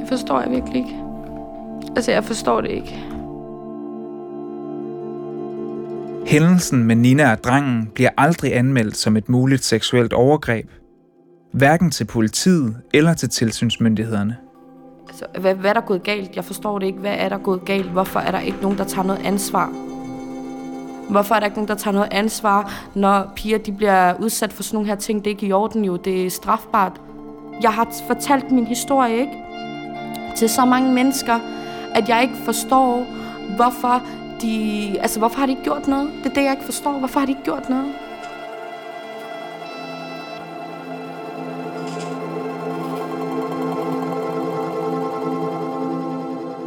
Det 0.06 0.10
forstår 0.10 0.42
jeg 0.42 0.52
virkelig 0.52 0.76
ikke. 0.76 1.04
Altså, 1.96 2.12
jeg 2.12 2.24
forstår 2.24 2.62
det 2.62 2.72
ikke. 2.72 3.06
Hændelsen 6.28 6.84
med 6.84 6.96
Nina 6.96 7.32
og 7.32 7.44
drengen 7.44 7.92
bliver 7.94 8.10
aldrig 8.18 8.58
anmeldt 8.58 8.98
som 8.98 9.18
et 9.18 9.30
muligt 9.30 9.64
seksuelt 9.64 10.14
overgreb. 10.14 10.70
Hverken 11.54 11.92
til 11.92 12.06
politiet 12.06 12.78
eller 12.94 13.14
til 13.14 13.30
tilsynsmyndighederne. 13.30 14.38
Altså, 15.08 15.26
hvad, 15.40 15.56
hvad 15.56 15.70
er 15.70 15.74
der 15.74 15.82
gået 15.82 16.04
galt? 16.04 16.36
Jeg 16.36 16.46
forstår 16.46 16.80
det 16.80 16.86
ikke. 16.86 17.00
Hvad 17.00 17.16
er 17.18 17.30
der 17.30 17.38
gået 17.38 17.66
galt? 17.66 17.92
Hvorfor 17.92 18.20
er 18.20 18.32
der 18.32 18.40
ikke 18.40 18.58
nogen, 18.62 18.78
der 18.78 18.84
tager 18.84 19.08
noget 19.08 19.26
ansvar? 19.26 19.68
Hvorfor 21.10 21.36
er 21.36 21.40
der 21.40 21.46
ikke 21.46 21.58
nogen, 21.58 21.68
der 21.68 21.76
tager 21.76 21.94
noget 21.94 22.10
ansvar, 22.12 22.88
når 22.96 23.32
piger 23.36 23.58
de 23.58 23.72
bliver 23.72 24.14
udsat 24.20 24.54
for 24.54 24.64
sådan 24.64 24.76
nogle 24.76 24.90
her 24.90 24.96
ting? 24.96 25.20
Det 25.20 25.28
er 25.28 25.36
ikke 25.36 25.48
i 25.48 25.52
orden 25.52 25.86
jo. 25.86 25.96
Det 25.96 26.26
er 26.26 26.30
strafbart. 26.30 27.02
Jeg 27.62 27.74
har 27.74 27.88
fortalt 28.08 28.52
min 28.52 28.68
historie, 28.68 29.18
ikke? 29.18 29.45
Til 30.36 30.50
så 30.50 30.66
mange 30.66 30.94
mennesker, 30.94 31.40
at 31.96 32.10
jeg 32.10 32.22
ikke 32.22 32.36
forstår, 32.46 33.04
hvorfor 33.56 34.04
de... 34.42 34.96
Altså, 35.02 35.20
hvorfor 35.20 35.40
har 35.40 35.46
de 35.46 35.52
ikke 35.52 35.64
gjort 35.64 35.88
noget? 35.88 36.10
Det 36.24 36.30
er 36.30 36.34
det, 36.34 36.44
jeg 36.44 36.52
ikke 36.52 36.66
forstår. 36.66 37.00
Hvorfor 37.00 37.20
har 37.20 37.26
de 37.26 37.32
ikke 37.32 37.44
gjort 37.44 37.70
noget? 37.70 37.94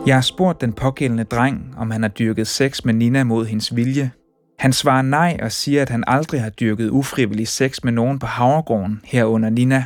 Jeg 0.06 0.16
har 0.16 0.20
spurgt 0.20 0.60
den 0.60 0.72
pågældende 0.72 1.24
dreng, 1.24 1.74
om 1.78 1.90
han 1.90 2.02
har 2.02 2.08
dyrket 2.08 2.46
sex 2.46 2.84
med 2.84 2.94
Nina 2.94 3.24
mod 3.24 3.46
hendes 3.46 3.76
vilje. 3.76 4.10
Han 4.58 4.72
svarer 4.72 5.02
nej 5.02 5.38
og 5.42 5.52
siger, 5.52 5.82
at 5.82 5.88
han 5.88 6.04
aldrig 6.06 6.42
har 6.42 6.50
dyrket 6.50 6.90
ufrivillig 6.90 7.48
sex 7.48 7.84
med 7.84 7.92
nogen 7.92 8.18
på 8.18 8.26
Havregården 8.26 9.00
herunder 9.04 9.50
Nina. 9.50 9.84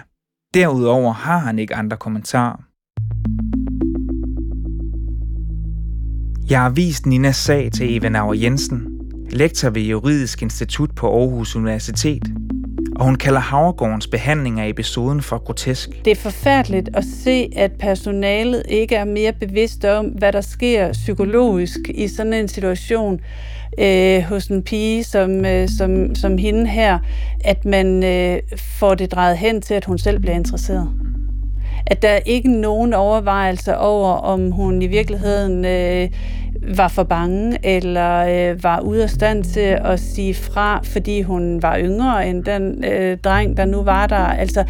Derudover 0.54 1.12
har 1.12 1.38
han 1.38 1.58
ikke 1.58 1.74
andre 1.74 1.96
kommentarer. 1.96 2.71
Jeg 6.50 6.60
har 6.60 6.70
vist 6.70 7.06
Ninas 7.06 7.36
sag 7.36 7.70
til 7.72 7.96
Eva 7.96 8.08
Nauer 8.08 8.34
Jensen, 8.34 8.86
lektor 9.30 9.70
ved 9.70 9.82
Juridisk 9.82 10.42
Institut 10.42 10.90
på 10.96 11.20
Aarhus 11.20 11.56
Universitet, 11.56 12.22
og 12.96 13.04
hun 13.04 13.16
kalder 13.16 13.40
Havregårdens 13.40 14.06
behandling 14.06 14.60
af 14.60 14.68
episoden 14.68 15.22
for 15.22 15.38
grotesk. 15.38 16.04
Det 16.04 16.10
er 16.10 16.16
forfærdeligt 16.16 16.88
at 16.94 17.04
se, 17.24 17.48
at 17.56 17.72
personalet 17.72 18.62
ikke 18.68 18.94
er 18.94 19.04
mere 19.04 19.32
bevidst 19.32 19.84
om, 19.84 20.06
hvad 20.06 20.32
der 20.32 20.40
sker 20.40 20.92
psykologisk 20.92 21.78
i 21.94 22.08
sådan 22.08 22.32
en 22.32 22.48
situation 22.48 23.20
øh, 23.78 24.22
hos 24.22 24.46
en 24.46 24.62
pige 24.62 25.04
som, 25.04 25.44
øh, 25.44 25.68
som, 25.78 26.14
som 26.14 26.38
hende 26.38 26.66
her, 26.66 26.98
at 27.44 27.64
man 27.64 28.04
øh, 28.04 28.38
får 28.78 28.94
det 28.94 29.12
drejet 29.12 29.38
hen 29.38 29.62
til, 29.62 29.74
at 29.74 29.84
hun 29.84 29.98
selv 29.98 30.18
bliver 30.18 30.34
interesseret 30.34 30.88
at 31.86 32.02
der 32.02 32.08
er 32.08 32.20
ikke 32.26 32.60
nogen 32.60 32.94
overvejelser 32.94 33.74
over, 33.74 34.12
om 34.12 34.50
hun 34.50 34.82
i 34.82 34.86
virkeligheden 34.86 35.64
øh, 35.64 36.08
var 36.76 36.88
for 36.88 37.02
bange, 37.02 37.58
eller 37.62 38.50
øh, 38.50 38.64
var 38.64 38.80
ude 38.80 39.02
af 39.02 39.10
stand 39.10 39.44
til 39.44 39.78
at 39.84 40.00
sige 40.00 40.34
fra, 40.34 40.80
fordi 40.84 41.22
hun 41.22 41.62
var 41.62 41.78
yngre 41.78 42.28
end 42.28 42.44
den 42.44 42.84
øh, 42.84 43.18
dreng, 43.18 43.56
der 43.56 43.64
nu 43.64 43.82
var 43.82 44.06
der. 44.06 44.16
Altså, 44.16 44.64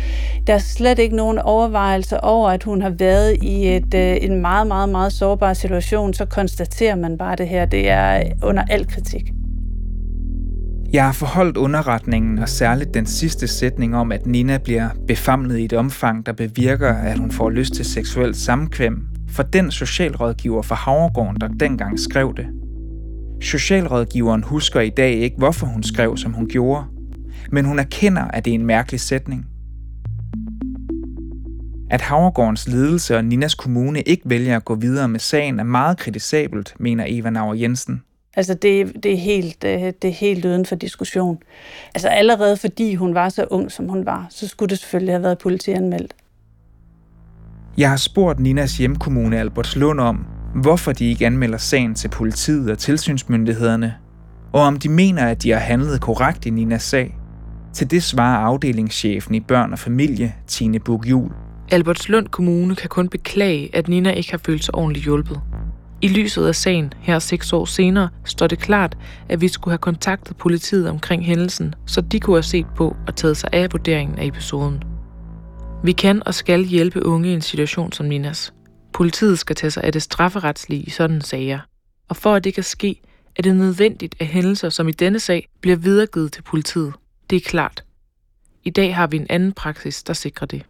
der 0.46 0.55
er 0.55 0.59
slet 0.59 0.98
ikke 0.98 1.16
nogen 1.16 1.38
overvejelser 1.38 2.18
over, 2.18 2.51
at 2.51 2.62
hun 2.62 2.83
har 2.83 2.90
været 2.90 3.37
i 3.42 3.77
et, 3.77 3.94
øh, 3.94 4.16
en 4.20 4.40
meget, 4.40 4.66
meget, 4.66 4.88
meget 4.88 5.12
sårbar 5.12 5.53
situation. 5.53 6.14
Så 6.14 6.25
konstaterer 6.25 6.96
man 6.96 7.18
bare 7.18 7.37
det 7.37 7.48
her. 7.48 7.64
Det 7.64 7.90
er 7.90 8.22
under 8.42 8.62
al 8.70 8.87
kritik. 8.87 9.33
Jeg 10.92 11.05
har 11.05 11.12
forholdt 11.12 11.57
underretningen 11.57 12.38
og 12.38 12.48
særligt 12.48 12.94
den 12.94 13.07
sidste 13.07 13.46
sætning 13.46 13.96
om, 13.96 14.12
at 14.12 14.26
Nina 14.26 14.59
bliver 14.59 14.88
befamlet 15.09 15.59
i 15.59 15.64
et 15.64 15.72
omfang, 15.72 16.26
der 16.26 16.33
bevirker, 16.33 16.94
at 16.94 17.18
hun 17.18 17.31
får 17.31 17.50
lyst 17.50 17.74
til 17.74 17.85
seksuelt 17.85 18.37
samkvem, 18.37 19.07
for 19.28 19.42
den 19.42 19.70
socialrådgiver 19.70 20.62
fra 20.62 20.74
Havregården, 20.74 21.37
der 21.40 21.48
dengang 21.48 22.00
skrev 22.00 22.35
det. 22.37 22.46
Socialrådgiveren 23.42 24.42
husker 24.42 24.81
i 24.81 24.90
dag 24.90 25.12
ikke, 25.12 25.37
hvorfor 25.38 25.66
hun 25.66 25.83
skrev, 25.83 26.16
som 26.16 26.33
hun 26.33 26.48
gjorde, 26.48 26.85
men 27.52 27.64
hun 27.64 27.78
erkender, 27.78 28.22
at 28.22 28.44
det 28.44 28.50
er 28.50 28.55
en 28.55 28.66
mærkelig 28.66 29.00
sætning. 29.00 29.46
At 31.90 32.00
Havregårdens 32.00 32.68
ledelse 32.68 33.16
og 33.16 33.24
Ninas 33.24 33.55
kommune 33.55 34.00
ikke 34.02 34.22
vælger 34.26 34.57
at 34.57 34.64
gå 34.64 34.74
videre 34.74 35.09
med 35.09 35.20
sagen 35.20 35.61
er 35.61 35.64
meget 35.64 35.98
kritisabelt, 35.98 36.74
mener 36.81 37.05
Eva 37.09 37.31
Nauer 37.31 37.55
Jensen. 37.55 38.02
Altså 38.37 38.55
det, 38.55 38.92
det, 39.03 39.12
er 39.12 39.16
helt, 39.16 39.64
øh, 39.64 39.81
det 40.03 40.05
er 40.05 40.12
helt 40.12 40.45
uden 40.45 40.66
for 40.66 40.75
diskussion. 40.75 41.38
Altså 41.95 42.09
allerede 42.09 42.57
fordi 42.57 42.95
hun 42.95 43.14
var 43.14 43.29
så 43.29 43.47
ung, 43.51 43.73
som 43.73 43.88
hun 43.88 44.07
var, 44.07 44.27
så 44.31 44.49
skulle 44.49 44.71
det 44.71 44.79
selvfølgelig 44.79 45.14
have 45.14 45.23
været 45.23 45.38
politianmeldt. 45.38 46.14
Jeg 47.79 47.90
har 47.90 47.97
spurgt 47.97 48.40
Ninas 48.40 48.79
hjemkommune 48.79 49.38
Albertslund 49.38 50.01
om, 50.01 50.27
hvorfor 50.55 50.92
de 50.92 51.05
ikke 51.05 51.27
anmelder 51.27 51.59
sagen 51.59 51.95
til 51.95 52.09
politiet 52.09 52.71
og 52.71 52.79
tilsynsmyndighederne, 52.79 53.95
og 54.53 54.61
om 54.61 54.79
de 54.79 54.88
mener, 54.88 55.27
at 55.27 55.42
de 55.42 55.51
har 55.51 55.59
handlet 55.59 56.01
korrekt 56.01 56.47
i 56.47 56.51
Ninas 56.51 56.83
sag. 56.83 57.16
Til 57.73 57.90
det 57.90 58.03
svarer 58.03 58.38
afdelingschefen 58.38 59.35
i 59.35 59.40
børn 59.40 59.73
og 59.73 59.79
familie, 59.79 60.35
Tine 60.47 60.79
Bugjul. 60.79 61.33
Albertslund 61.71 62.27
Kommune 62.27 62.77
kan 62.77 62.88
kun 62.88 63.09
beklage, 63.09 63.77
at 63.77 63.88
Nina 63.88 64.11
ikke 64.11 64.31
har 64.31 64.40
følt 64.47 64.64
sig 64.64 64.75
ordentligt 64.75 65.05
hjulpet. 65.05 65.40
I 66.03 66.09
lyset 66.09 66.47
af 66.47 66.55
sagen, 66.55 66.93
her 67.01 67.19
seks 67.19 67.53
år 67.53 67.65
senere, 67.65 68.09
står 68.25 68.47
det 68.47 68.59
klart, 68.59 68.99
at 69.29 69.41
vi 69.41 69.49
skulle 69.49 69.73
have 69.73 69.79
kontaktet 69.79 70.37
politiet 70.37 70.88
omkring 70.88 71.27
hændelsen, 71.27 71.75
så 71.87 72.01
de 72.01 72.21
kunne 72.21 72.37
have 72.37 72.43
set 72.43 72.67
på 72.77 72.97
og 73.07 73.17
taget 73.17 73.37
sig 73.37 73.51
af 73.53 73.73
vurderingen 73.73 74.19
af 74.19 74.27
episoden. 74.27 74.83
Vi 75.85 75.93
kan 75.93 76.23
og 76.27 76.35
skal 76.35 76.65
hjælpe 76.65 77.07
unge 77.07 77.31
i 77.31 77.33
en 77.33 77.41
situation 77.41 77.93
som 77.93 78.07
Ninas. 78.07 78.55
Politiet 78.93 79.38
skal 79.38 79.57
tage 79.57 79.71
sig 79.71 79.85
af 79.85 79.93
det 79.93 80.03
strafferetslige 80.03 80.83
i 80.83 80.91
sådan 80.91 81.21
sager. 81.21 81.59
Og 82.09 82.17
for 82.17 82.35
at 82.35 82.45
det 82.45 82.55
kan 82.55 82.65
ske, 82.65 83.01
er 83.37 83.43
det 83.43 83.57
nødvendigt, 83.57 84.15
at 84.21 84.27
hændelser 84.27 84.69
som 84.69 84.88
i 84.88 84.93
denne 84.93 85.21
sag 85.21 85.49
bliver 85.61 85.77
videregivet 85.77 86.33
til 86.33 86.43
politiet. 86.43 86.93
Det 87.31 87.37
er 87.37 87.41
klart. 87.41 87.85
I 88.65 88.71
dag 88.71 88.97
har 88.97 89.07
vi 89.07 89.17
en 89.17 89.27
anden 89.31 89.53
praksis, 89.53 90.03
der 90.03 90.12
sikrer 90.12 90.47
det. 90.47 90.62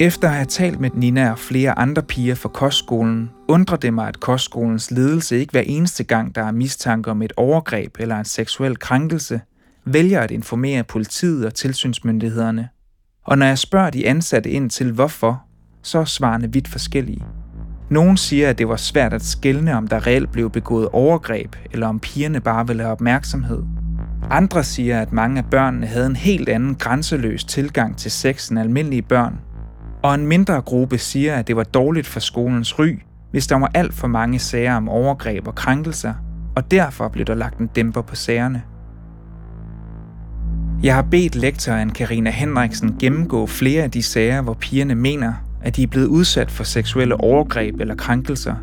Efter 0.00 0.28
at 0.28 0.34
have 0.34 0.46
talt 0.46 0.80
med 0.80 0.90
Nina 0.94 1.30
og 1.30 1.38
flere 1.38 1.78
andre 1.78 2.02
piger 2.02 2.34
fra 2.34 2.48
kostskolen, 2.48 3.30
undrer 3.48 3.76
det 3.76 3.94
mig, 3.94 4.08
at 4.08 4.20
kostskolens 4.20 4.90
ledelse 4.90 5.38
ikke 5.38 5.50
hver 5.50 5.60
eneste 5.60 6.04
gang, 6.04 6.34
der 6.34 6.42
er 6.42 6.52
mistanke 6.52 7.10
om 7.10 7.22
et 7.22 7.32
overgreb 7.36 7.96
eller 7.98 8.16
en 8.18 8.24
seksuel 8.24 8.78
krænkelse, 8.78 9.40
vælger 9.84 10.20
at 10.20 10.30
informere 10.30 10.84
politiet 10.84 11.46
og 11.46 11.54
tilsynsmyndighederne. 11.54 12.68
Og 13.26 13.38
når 13.38 13.46
jeg 13.46 13.58
spørger 13.58 13.90
de 13.90 14.06
ansatte 14.06 14.50
ind 14.50 14.70
til 14.70 14.92
hvorfor, 14.92 15.42
så 15.82 15.98
er 15.98 16.04
svarene 16.04 16.52
vidt 16.52 16.68
forskellige. 16.68 17.24
Nogle 17.90 18.18
siger, 18.18 18.50
at 18.50 18.58
det 18.58 18.68
var 18.68 18.76
svært 18.76 19.12
at 19.12 19.24
skelne, 19.24 19.76
om 19.76 19.88
der 19.88 20.06
reelt 20.06 20.32
blev 20.32 20.50
begået 20.50 20.88
overgreb, 20.88 21.56
eller 21.72 21.86
om 21.86 22.00
pigerne 22.00 22.40
bare 22.40 22.66
ville 22.66 22.82
have 22.82 22.92
opmærksomhed. 22.92 23.62
Andre 24.30 24.64
siger, 24.64 25.00
at 25.00 25.12
mange 25.12 25.38
af 25.38 25.44
børnene 25.44 25.86
havde 25.86 26.06
en 26.06 26.16
helt 26.16 26.48
anden 26.48 26.74
grænseløs 26.74 27.44
tilgang 27.44 27.96
til 27.96 28.10
sex 28.10 28.48
end 28.48 28.58
almindelige 28.58 29.02
børn, 29.02 29.38
og 30.02 30.14
en 30.14 30.26
mindre 30.26 30.60
gruppe 30.60 30.98
siger, 30.98 31.36
at 31.36 31.48
det 31.48 31.56
var 31.56 31.64
dårligt 31.64 32.06
for 32.06 32.20
skolens 32.20 32.78
ry, 32.78 32.98
hvis 33.30 33.46
der 33.46 33.56
var 33.56 33.70
alt 33.74 33.94
for 33.94 34.06
mange 34.06 34.38
sager 34.38 34.74
om 34.74 34.88
overgreb 34.88 35.46
og 35.46 35.54
krænkelser, 35.54 36.14
og 36.56 36.70
derfor 36.70 37.08
blev 37.08 37.24
der 37.24 37.34
lagt 37.34 37.58
en 37.58 37.66
dæmper 37.66 38.02
på 38.02 38.14
sagerne. 38.14 38.62
Jeg 40.82 40.94
har 40.94 41.02
bedt 41.02 41.34
lektoren 41.34 41.90
Karina 41.90 42.30
Henriksen 42.30 42.96
gennemgå 43.00 43.46
flere 43.46 43.82
af 43.82 43.90
de 43.90 44.02
sager, 44.02 44.42
hvor 44.42 44.54
pigerne 44.54 44.94
mener, 44.94 45.32
at 45.62 45.76
de 45.76 45.82
er 45.82 45.86
blevet 45.86 46.06
udsat 46.06 46.50
for 46.50 46.64
seksuelle 46.64 47.20
overgreb 47.20 47.80
eller 47.80 47.94
krænkelser. 47.94 48.54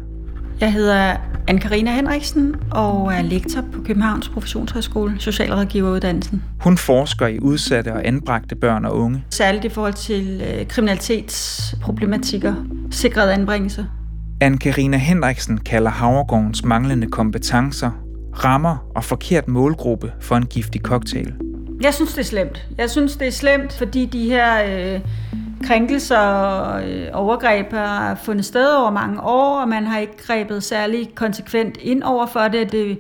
Jeg 0.61 0.73
hedder 0.73 1.15
Anne-Karina 1.51 1.89
Henriksen 1.89 2.55
og 2.71 3.13
er 3.13 3.21
lektor 3.21 3.61
på 3.73 3.81
Københavns 3.81 4.29
Professionshøjskole, 4.29 5.15
Socialrådgiveruddannelsen. 5.19 6.43
Hun 6.61 6.77
forsker 6.77 7.27
i 7.27 7.39
udsatte 7.39 7.93
og 7.93 8.07
anbragte 8.07 8.55
børn 8.55 8.85
og 8.85 8.97
unge. 8.97 9.23
Særligt 9.29 9.65
i 9.65 9.69
forhold 9.69 9.93
til 9.93 10.41
øh, 10.41 10.67
kriminalitetsproblematikker, 10.67 12.53
sikret 12.91 13.29
anbringelse. 13.29 13.87
Anne-Karina 14.43 14.97
Henriksen 14.97 15.57
kalder 15.57 15.91
Havregårdens 15.91 16.63
manglende 16.63 17.07
kompetencer, 17.07 17.91
rammer 18.43 18.91
og 18.95 19.03
forkert 19.03 19.47
målgruppe 19.47 20.11
for 20.21 20.35
en 20.35 20.45
giftig 20.45 20.81
cocktail. 20.81 21.33
Jeg 21.81 21.93
synes, 21.93 22.13
det 22.13 22.19
er 22.19 22.25
slemt. 22.25 22.67
Jeg 22.77 22.89
synes, 22.89 23.15
det 23.15 23.27
er 23.27 23.31
slemt, 23.31 23.73
fordi 23.73 24.05
de 24.05 24.29
her 24.29 24.63
øh, 24.65 24.99
krænkelser 25.67 26.17
og 26.17 26.89
øh, 26.89 27.07
overgreb 27.13 27.71
har 27.71 28.15
fundet 28.15 28.45
sted 28.45 28.75
over 28.75 28.91
mange 28.91 29.21
år, 29.21 29.61
og 29.61 29.67
man 29.67 29.83
har 29.83 29.99
ikke 29.99 30.17
grebet 30.17 30.63
særlig 30.63 31.15
konsekvent 31.15 31.77
ind 31.77 32.03
over 32.03 32.25
for 32.25 32.47
det. 32.47 32.71
Det 32.71 32.99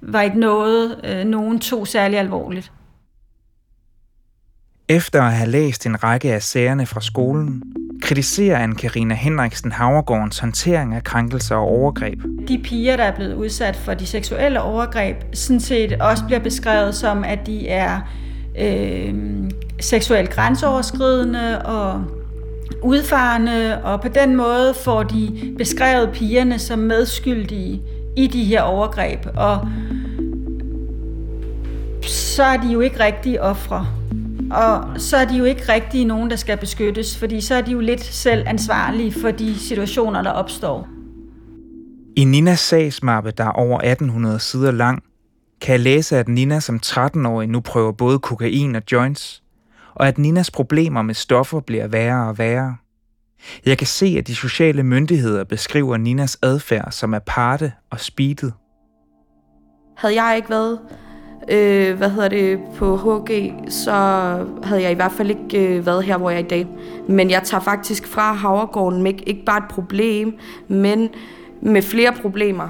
var 0.00 0.22
ikke 0.22 0.40
noget, 0.40 1.00
øh, 1.04 1.24
nogen 1.24 1.58
tog 1.60 1.86
særlig 1.86 2.18
alvorligt. 2.18 2.72
Efter 4.88 5.22
at 5.22 5.32
have 5.32 5.50
læst 5.50 5.86
en 5.86 6.04
række 6.04 6.34
af 6.34 6.42
sagerne 6.42 6.86
fra 6.86 7.00
skolen, 7.00 7.62
kritiserer 8.02 8.66
Anne-Karina 8.66 9.14
Henriksen 9.14 9.72
Havregårdens 9.72 10.38
håndtering 10.38 10.94
af 10.94 11.04
krænkelser 11.04 11.56
og 11.56 11.62
overgreb. 11.62 12.22
De 12.48 12.58
piger, 12.64 12.96
der 12.96 13.04
er 13.04 13.14
blevet 13.16 13.34
udsat 13.34 13.76
for 13.76 13.94
de 13.94 14.06
seksuelle 14.06 14.62
overgreb, 14.62 15.16
sådan 15.32 15.60
set 15.60 15.92
også 15.92 16.24
bliver 16.24 16.40
beskrevet 16.40 16.94
som, 16.94 17.24
at 17.24 17.46
de 17.46 17.68
er 17.68 18.00
øh, 18.58 19.14
seksuelt 19.80 20.30
grænseoverskridende 20.30 21.62
og 21.62 22.04
udfarende, 22.82 23.80
og 23.84 24.00
på 24.00 24.08
den 24.08 24.36
måde 24.36 24.74
får 24.84 25.02
de 25.02 25.54
beskrevet 25.58 26.10
pigerne 26.12 26.58
som 26.58 26.78
medskyldige 26.78 27.82
i 28.16 28.26
de 28.26 28.44
her 28.44 28.62
overgreb. 28.62 29.26
Og 29.36 29.68
så 32.02 32.42
er 32.42 32.56
de 32.56 32.72
jo 32.72 32.80
ikke 32.80 33.04
rigtige 33.04 33.42
ofre. 33.42 33.86
Og 34.50 35.00
så 35.00 35.16
er 35.16 35.24
de 35.24 35.36
jo 35.36 35.44
ikke 35.44 35.72
rigtige 35.72 36.04
nogen, 36.04 36.30
der 36.30 36.36
skal 36.36 36.56
beskyttes, 36.56 37.18
fordi 37.18 37.40
så 37.40 37.54
er 37.54 37.60
de 37.60 37.72
jo 37.72 37.80
lidt 37.80 38.04
selv 38.04 38.44
ansvarlige 38.46 39.12
for 39.20 39.30
de 39.30 39.58
situationer, 39.58 40.22
der 40.22 40.30
opstår. 40.30 40.88
I 42.16 42.24
Ninas 42.24 42.60
sagsmappe, 42.60 43.30
der 43.30 43.44
er 43.44 43.52
over 43.52 43.78
1800 43.78 44.38
sider 44.38 44.70
lang, 44.70 45.02
kan 45.60 45.72
jeg 45.72 45.80
læse, 45.80 46.18
at 46.18 46.28
Nina 46.28 46.60
som 46.60 46.80
13-årig 46.86 47.48
nu 47.48 47.60
prøver 47.60 47.92
både 47.92 48.18
kokain 48.18 48.74
og 48.74 48.82
joints, 48.92 49.42
og 49.94 50.08
at 50.08 50.18
Ninas 50.18 50.50
problemer 50.50 51.02
med 51.02 51.14
stoffer 51.14 51.60
bliver 51.60 51.86
værre 51.86 52.28
og 52.28 52.38
værre. 52.38 52.76
Jeg 53.66 53.78
kan 53.78 53.86
se, 53.86 54.14
at 54.18 54.26
de 54.26 54.34
sociale 54.34 54.82
myndigheder 54.82 55.44
beskriver 55.44 55.96
Ninas 55.96 56.38
adfærd 56.42 56.92
som 56.92 57.14
aparte 57.14 57.72
og 57.90 58.00
speedet. 58.00 58.52
Havde 59.96 60.22
jeg 60.22 60.36
ikke 60.36 60.50
været 60.50 60.78
øh, 61.50 61.96
hvad 61.96 62.10
hedder 62.10 62.28
det, 62.28 62.60
på 62.76 62.96
HG, 62.96 63.54
så 63.68 63.92
havde 64.62 64.82
jeg 64.82 64.90
i 64.90 64.94
hvert 64.94 65.12
fald 65.12 65.30
ikke 65.30 65.76
øh, 65.76 65.86
været 65.86 66.04
her, 66.04 66.18
hvor 66.18 66.30
jeg 66.30 66.40
er 66.40 66.44
i 66.44 66.48
dag. 66.48 66.66
Men 67.08 67.30
jeg 67.30 67.42
tager 67.42 67.60
faktisk 67.60 68.06
fra 68.06 68.32
Havregården 68.32 69.02
med 69.02 69.12
ikke 69.26 69.44
bare 69.44 69.58
et 69.58 69.68
problem, 69.70 70.38
men 70.68 71.08
med 71.62 71.82
flere 71.82 72.12
problemer. 72.22 72.68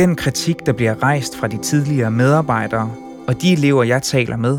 Den 0.00 0.16
kritik, 0.16 0.66
der 0.66 0.72
bliver 0.72 1.02
rejst 1.02 1.36
fra 1.36 1.46
de 1.46 1.58
tidligere 1.58 2.10
medarbejdere 2.10 2.94
og 3.28 3.42
de 3.42 3.52
elever, 3.52 3.82
jeg 3.82 4.02
taler 4.02 4.36
med, 4.36 4.58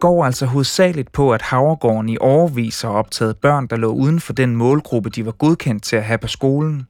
går 0.00 0.24
altså 0.24 0.46
hovedsageligt 0.46 1.12
på, 1.12 1.32
at 1.32 1.42
Havregården 1.42 2.08
i 2.08 2.16
overvis 2.20 2.82
har 2.82 2.88
optaget 2.88 3.36
børn, 3.36 3.66
der 3.66 3.76
lå 3.76 3.92
uden 3.92 4.20
for 4.20 4.32
den 4.32 4.56
målgruppe, 4.56 5.10
de 5.10 5.26
var 5.26 5.32
godkendt 5.32 5.82
til 5.82 5.96
at 5.96 6.04
have 6.04 6.18
på 6.18 6.28
skolen. 6.28 6.86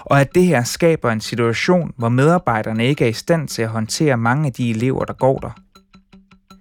Og 0.00 0.20
at 0.20 0.34
det 0.34 0.44
her 0.44 0.64
skaber 0.64 1.10
en 1.10 1.20
situation, 1.20 1.92
hvor 1.96 2.08
medarbejderne 2.08 2.86
ikke 2.86 3.04
er 3.04 3.08
i 3.08 3.12
stand 3.12 3.48
til 3.48 3.62
at 3.62 3.68
håndtere 3.68 4.16
mange 4.16 4.46
af 4.46 4.52
de 4.52 4.70
elever, 4.70 5.04
der 5.04 5.14
går 5.14 5.38
der. 5.38 5.50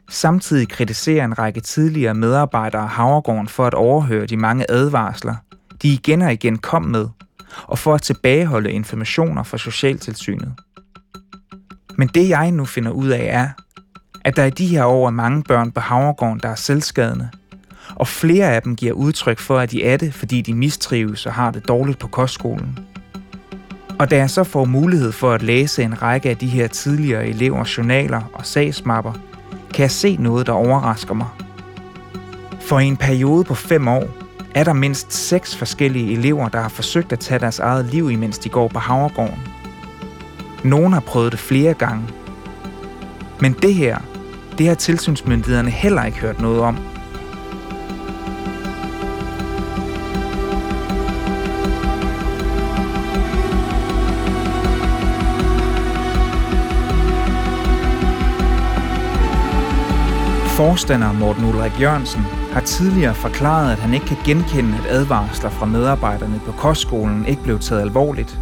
Samtidig 0.09 0.69
kritiserer 0.69 1.25
en 1.25 1.39
række 1.39 1.59
tidligere 1.59 2.13
medarbejdere 2.13 2.87
Havregården 2.87 3.47
for 3.47 3.65
at 3.65 3.73
overhøre 3.73 4.25
de 4.25 4.37
mange 4.37 4.71
advarsler, 4.71 5.35
de 5.81 5.87
igen 5.87 6.21
og 6.21 6.33
igen 6.33 6.57
kom 6.57 6.83
med, 6.83 7.07
og 7.63 7.79
for 7.79 7.95
at 7.95 8.01
tilbageholde 8.01 8.71
informationer 8.71 9.43
fra 9.43 9.57
Socialtilsynet. 9.57 10.53
Men 11.97 12.07
det 12.07 12.29
jeg 12.29 12.51
nu 12.51 12.65
finder 12.65 12.91
ud 12.91 13.07
af 13.07 13.27
er, 13.31 13.49
at 14.25 14.35
der 14.35 14.45
i 14.45 14.49
de 14.49 14.67
her 14.67 14.85
år 14.85 15.07
er 15.07 15.11
mange 15.11 15.43
børn 15.43 15.71
på 15.71 15.79
Havregården, 15.79 16.39
der 16.43 16.49
er 16.49 16.55
selvskadende, 16.55 17.29
og 17.95 18.07
flere 18.07 18.55
af 18.55 18.61
dem 18.61 18.75
giver 18.75 18.93
udtryk 18.93 19.39
for, 19.39 19.59
at 19.59 19.71
de 19.71 19.83
er 19.83 19.97
det, 19.97 20.13
fordi 20.13 20.41
de 20.41 20.53
mistrives 20.53 21.25
og 21.25 21.33
har 21.33 21.51
det 21.51 21.67
dårligt 21.67 21.99
på 21.99 22.07
kostskolen. 22.07 22.79
Og 23.99 24.11
da 24.11 24.17
jeg 24.17 24.29
så 24.29 24.43
får 24.43 24.65
mulighed 24.65 25.11
for 25.11 25.31
at 25.31 25.41
læse 25.41 25.83
en 25.83 26.01
række 26.01 26.29
af 26.29 26.37
de 26.37 26.47
her 26.47 26.67
tidligere 26.67 27.27
elevers 27.27 27.77
journaler 27.77 28.21
og 28.33 28.45
sagsmapper, 28.45 29.13
kan 29.73 29.81
jeg 29.81 29.91
se 29.91 30.17
noget, 30.19 30.47
der 30.47 30.53
overrasker 30.53 31.13
mig. 31.13 31.27
For 32.59 32.79
i 32.79 32.85
en 32.85 32.97
periode 32.97 33.43
på 33.43 33.55
fem 33.55 33.87
år 33.87 34.26
er 34.55 34.63
der 34.63 34.73
mindst 34.73 35.13
seks 35.13 35.55
forskellige 35.55 36.11
elever, 36.11 36.49
der 36.49 36.61
har 36.61 36.69
forsøgt 36.69 37.13
at 37.13 37.19
tage 37.19 37.39
deres 37.39 37.59
eget 37.59 37.85
liv, 37.85 38.11
imens 38.11 38.39
de 38.39 38.49
går 38.49 38.67
på 38.67 38.79
Havregården. 38.79 39.47
Nogle 40.63 40.93
har 40.93 40.99
prøvet 40.99 41.31
det 41.31 41.39
flere 41.39 41.73
gange. 41.73 42.07
Men 43.41 43.53
det 43.53 43.73
her, 43.73 43.97
det 44.57 44.67
har 44.67 44.75
tilsynsmyndighederne 44.75 45.69
heller 45.69 46.03
ikke 46.03 46.17
hørt 46.17 46.41
noget 46.41 46.61
om– 46.61 46.77
Forstander 60.57 61.13
Morten 61.13 61.45
Ulrik 61.45 61.81
Jørgensen 61.81 62.21
har 62.51 62.61
tidligere 62.61 63.15
forklaret, 63.15 63.71
at 63.71 63.79
han 63.79 63.93
ikke 63.93 64.05
kan 64.05 64.17
genkende, 64.25 64.77
at 64.77 64.85
advarsler 64.85 65.49
fra 65.49 65.65
medarbejderne 65.65 66.41
på 66.45 66.51
kostskolen 66.51 67.25
ikke 67.25 67.43
blev 67.43 67.59
taget 67.59 67.81
alvorligt. 67.81 68.39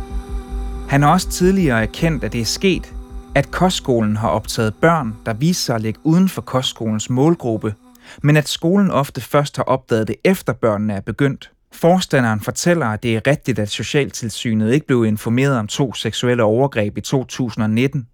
Han 0.89 1.01
har 1.01 1.11
også 1.11 1.29
tidligere 1.29 1.81
erkendt, 1.81 2.23
at 2.23 2.33
det 2.33 2.41
er 2.41 2.45
sket, 2.45 2.93
at 3.35 3.51
kostskolen 3.51 4.15
har 4.15 4.29
optaget 4.29 4.75
børn, 4.75 5.15
der 5.25 5.33
viser 5.33 5.61
sig 5.65 5.75
at 5.75 5.81
ligge 5.81 5.99
uden 6.03 6.29
for 6.29 6.41
kostskolens 6.41 7.09
målgruppe, 7.09 7.73
men 8.23 8.37
at 8.37 8.47
skolen 8.47 8.91
ofte 8.91 9.21
først 9.21 9.57
har 9.57 9.63
opdaget 9.63 10.07
det 10.07 10.15
efter 10.23 10.53
børnene 10.53 10.93
er 10.93 11.01
begyndt. 11.01 11.51
Forstanderen 11.71 12.41
fortæller, 12.41 12.85
at 12.85 13.03
det 13.03 13.15
er 13.15 13.21
rigtigt, 13.27 13.59
at 13.59 13.69
Socialtilsynet 13.69 14.73
ikke 14.73 14.87
blev 14.87 15.05
informeret 15.05 15.57
om 15.57 15.67
to 15.67 15.93
seksuelle 15.93 16.43
overgreb 16.43 16.97
i 16.97 17.01
2019. 17.01 18.07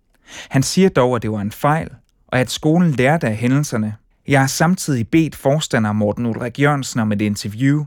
Han 0.49 0.63
siger 0.63 0.89
dog, 0.89 1.15
at 1.15 1.21
det 1.21 1.31
var 1.31 1.41
en 1.41 1.51
fejl, 1.51 1.89
og 2.31 2.39
at 2.39 2.51
skolen 2.51 2.91
lærte 2.91 3.27
af 3.27 3.35
hændelserne. 3.35 3.95
Jeg 4.27 4.39
har 4.39 4.47
samtidig 4.47 5.07
bedt 5.07 5.35
forstander 5.35 5.91
Morten 5.91 6.25
Ulrik 6.25 6.59
Jørgensen 6.59 6.99
om 6.99 7.11
et 7.11 7.21
interview, 7.21 7.85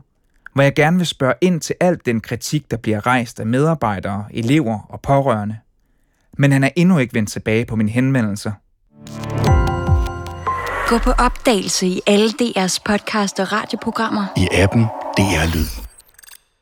hvor 0.53 0.63
jeg 0.63 0.73
gerne 0.73 0.97
vil 0.97 1.07
spørge 1.07 1.33
ind 1.41 1.61
til 1.61 1.75
alt 1.79 2.05
den 2.05 2.21
kritik, 2.21 2.71
der 2.71 2.77
bliver 2.77 3.05
rejst 3.05 3.39
af 3.39 3.45
medarbejdere, 3.45 4.25
elever 4.31 4.79
og 4.89 5.01
pårørende. 5.01 5.57
Men 6.37 6.51
han 6.51 6.63
er 6.63 6.69
endnu 6.75 6.97
ikke 6.97 7.13
vendt 7.13 7.29
tilbage 7.29 7.65
på 7.65 7.75
mine 7.75 7.89
henvendelser. 7.89 8.51
Gå 10.87 10.97
på 10.97 11.11
opdagelse 11.11 11.87
i 11.87 12.01
alle 12.07 12.29
DR's 12.29 12.77
podcast 12.85 13.39
og 13.39 13.51
radioprogrammer. 13.51 14.25
I 14.37 14.47
appen 14.51 14.83
DR 15.17 15.55
Lyd. 15.55 15.84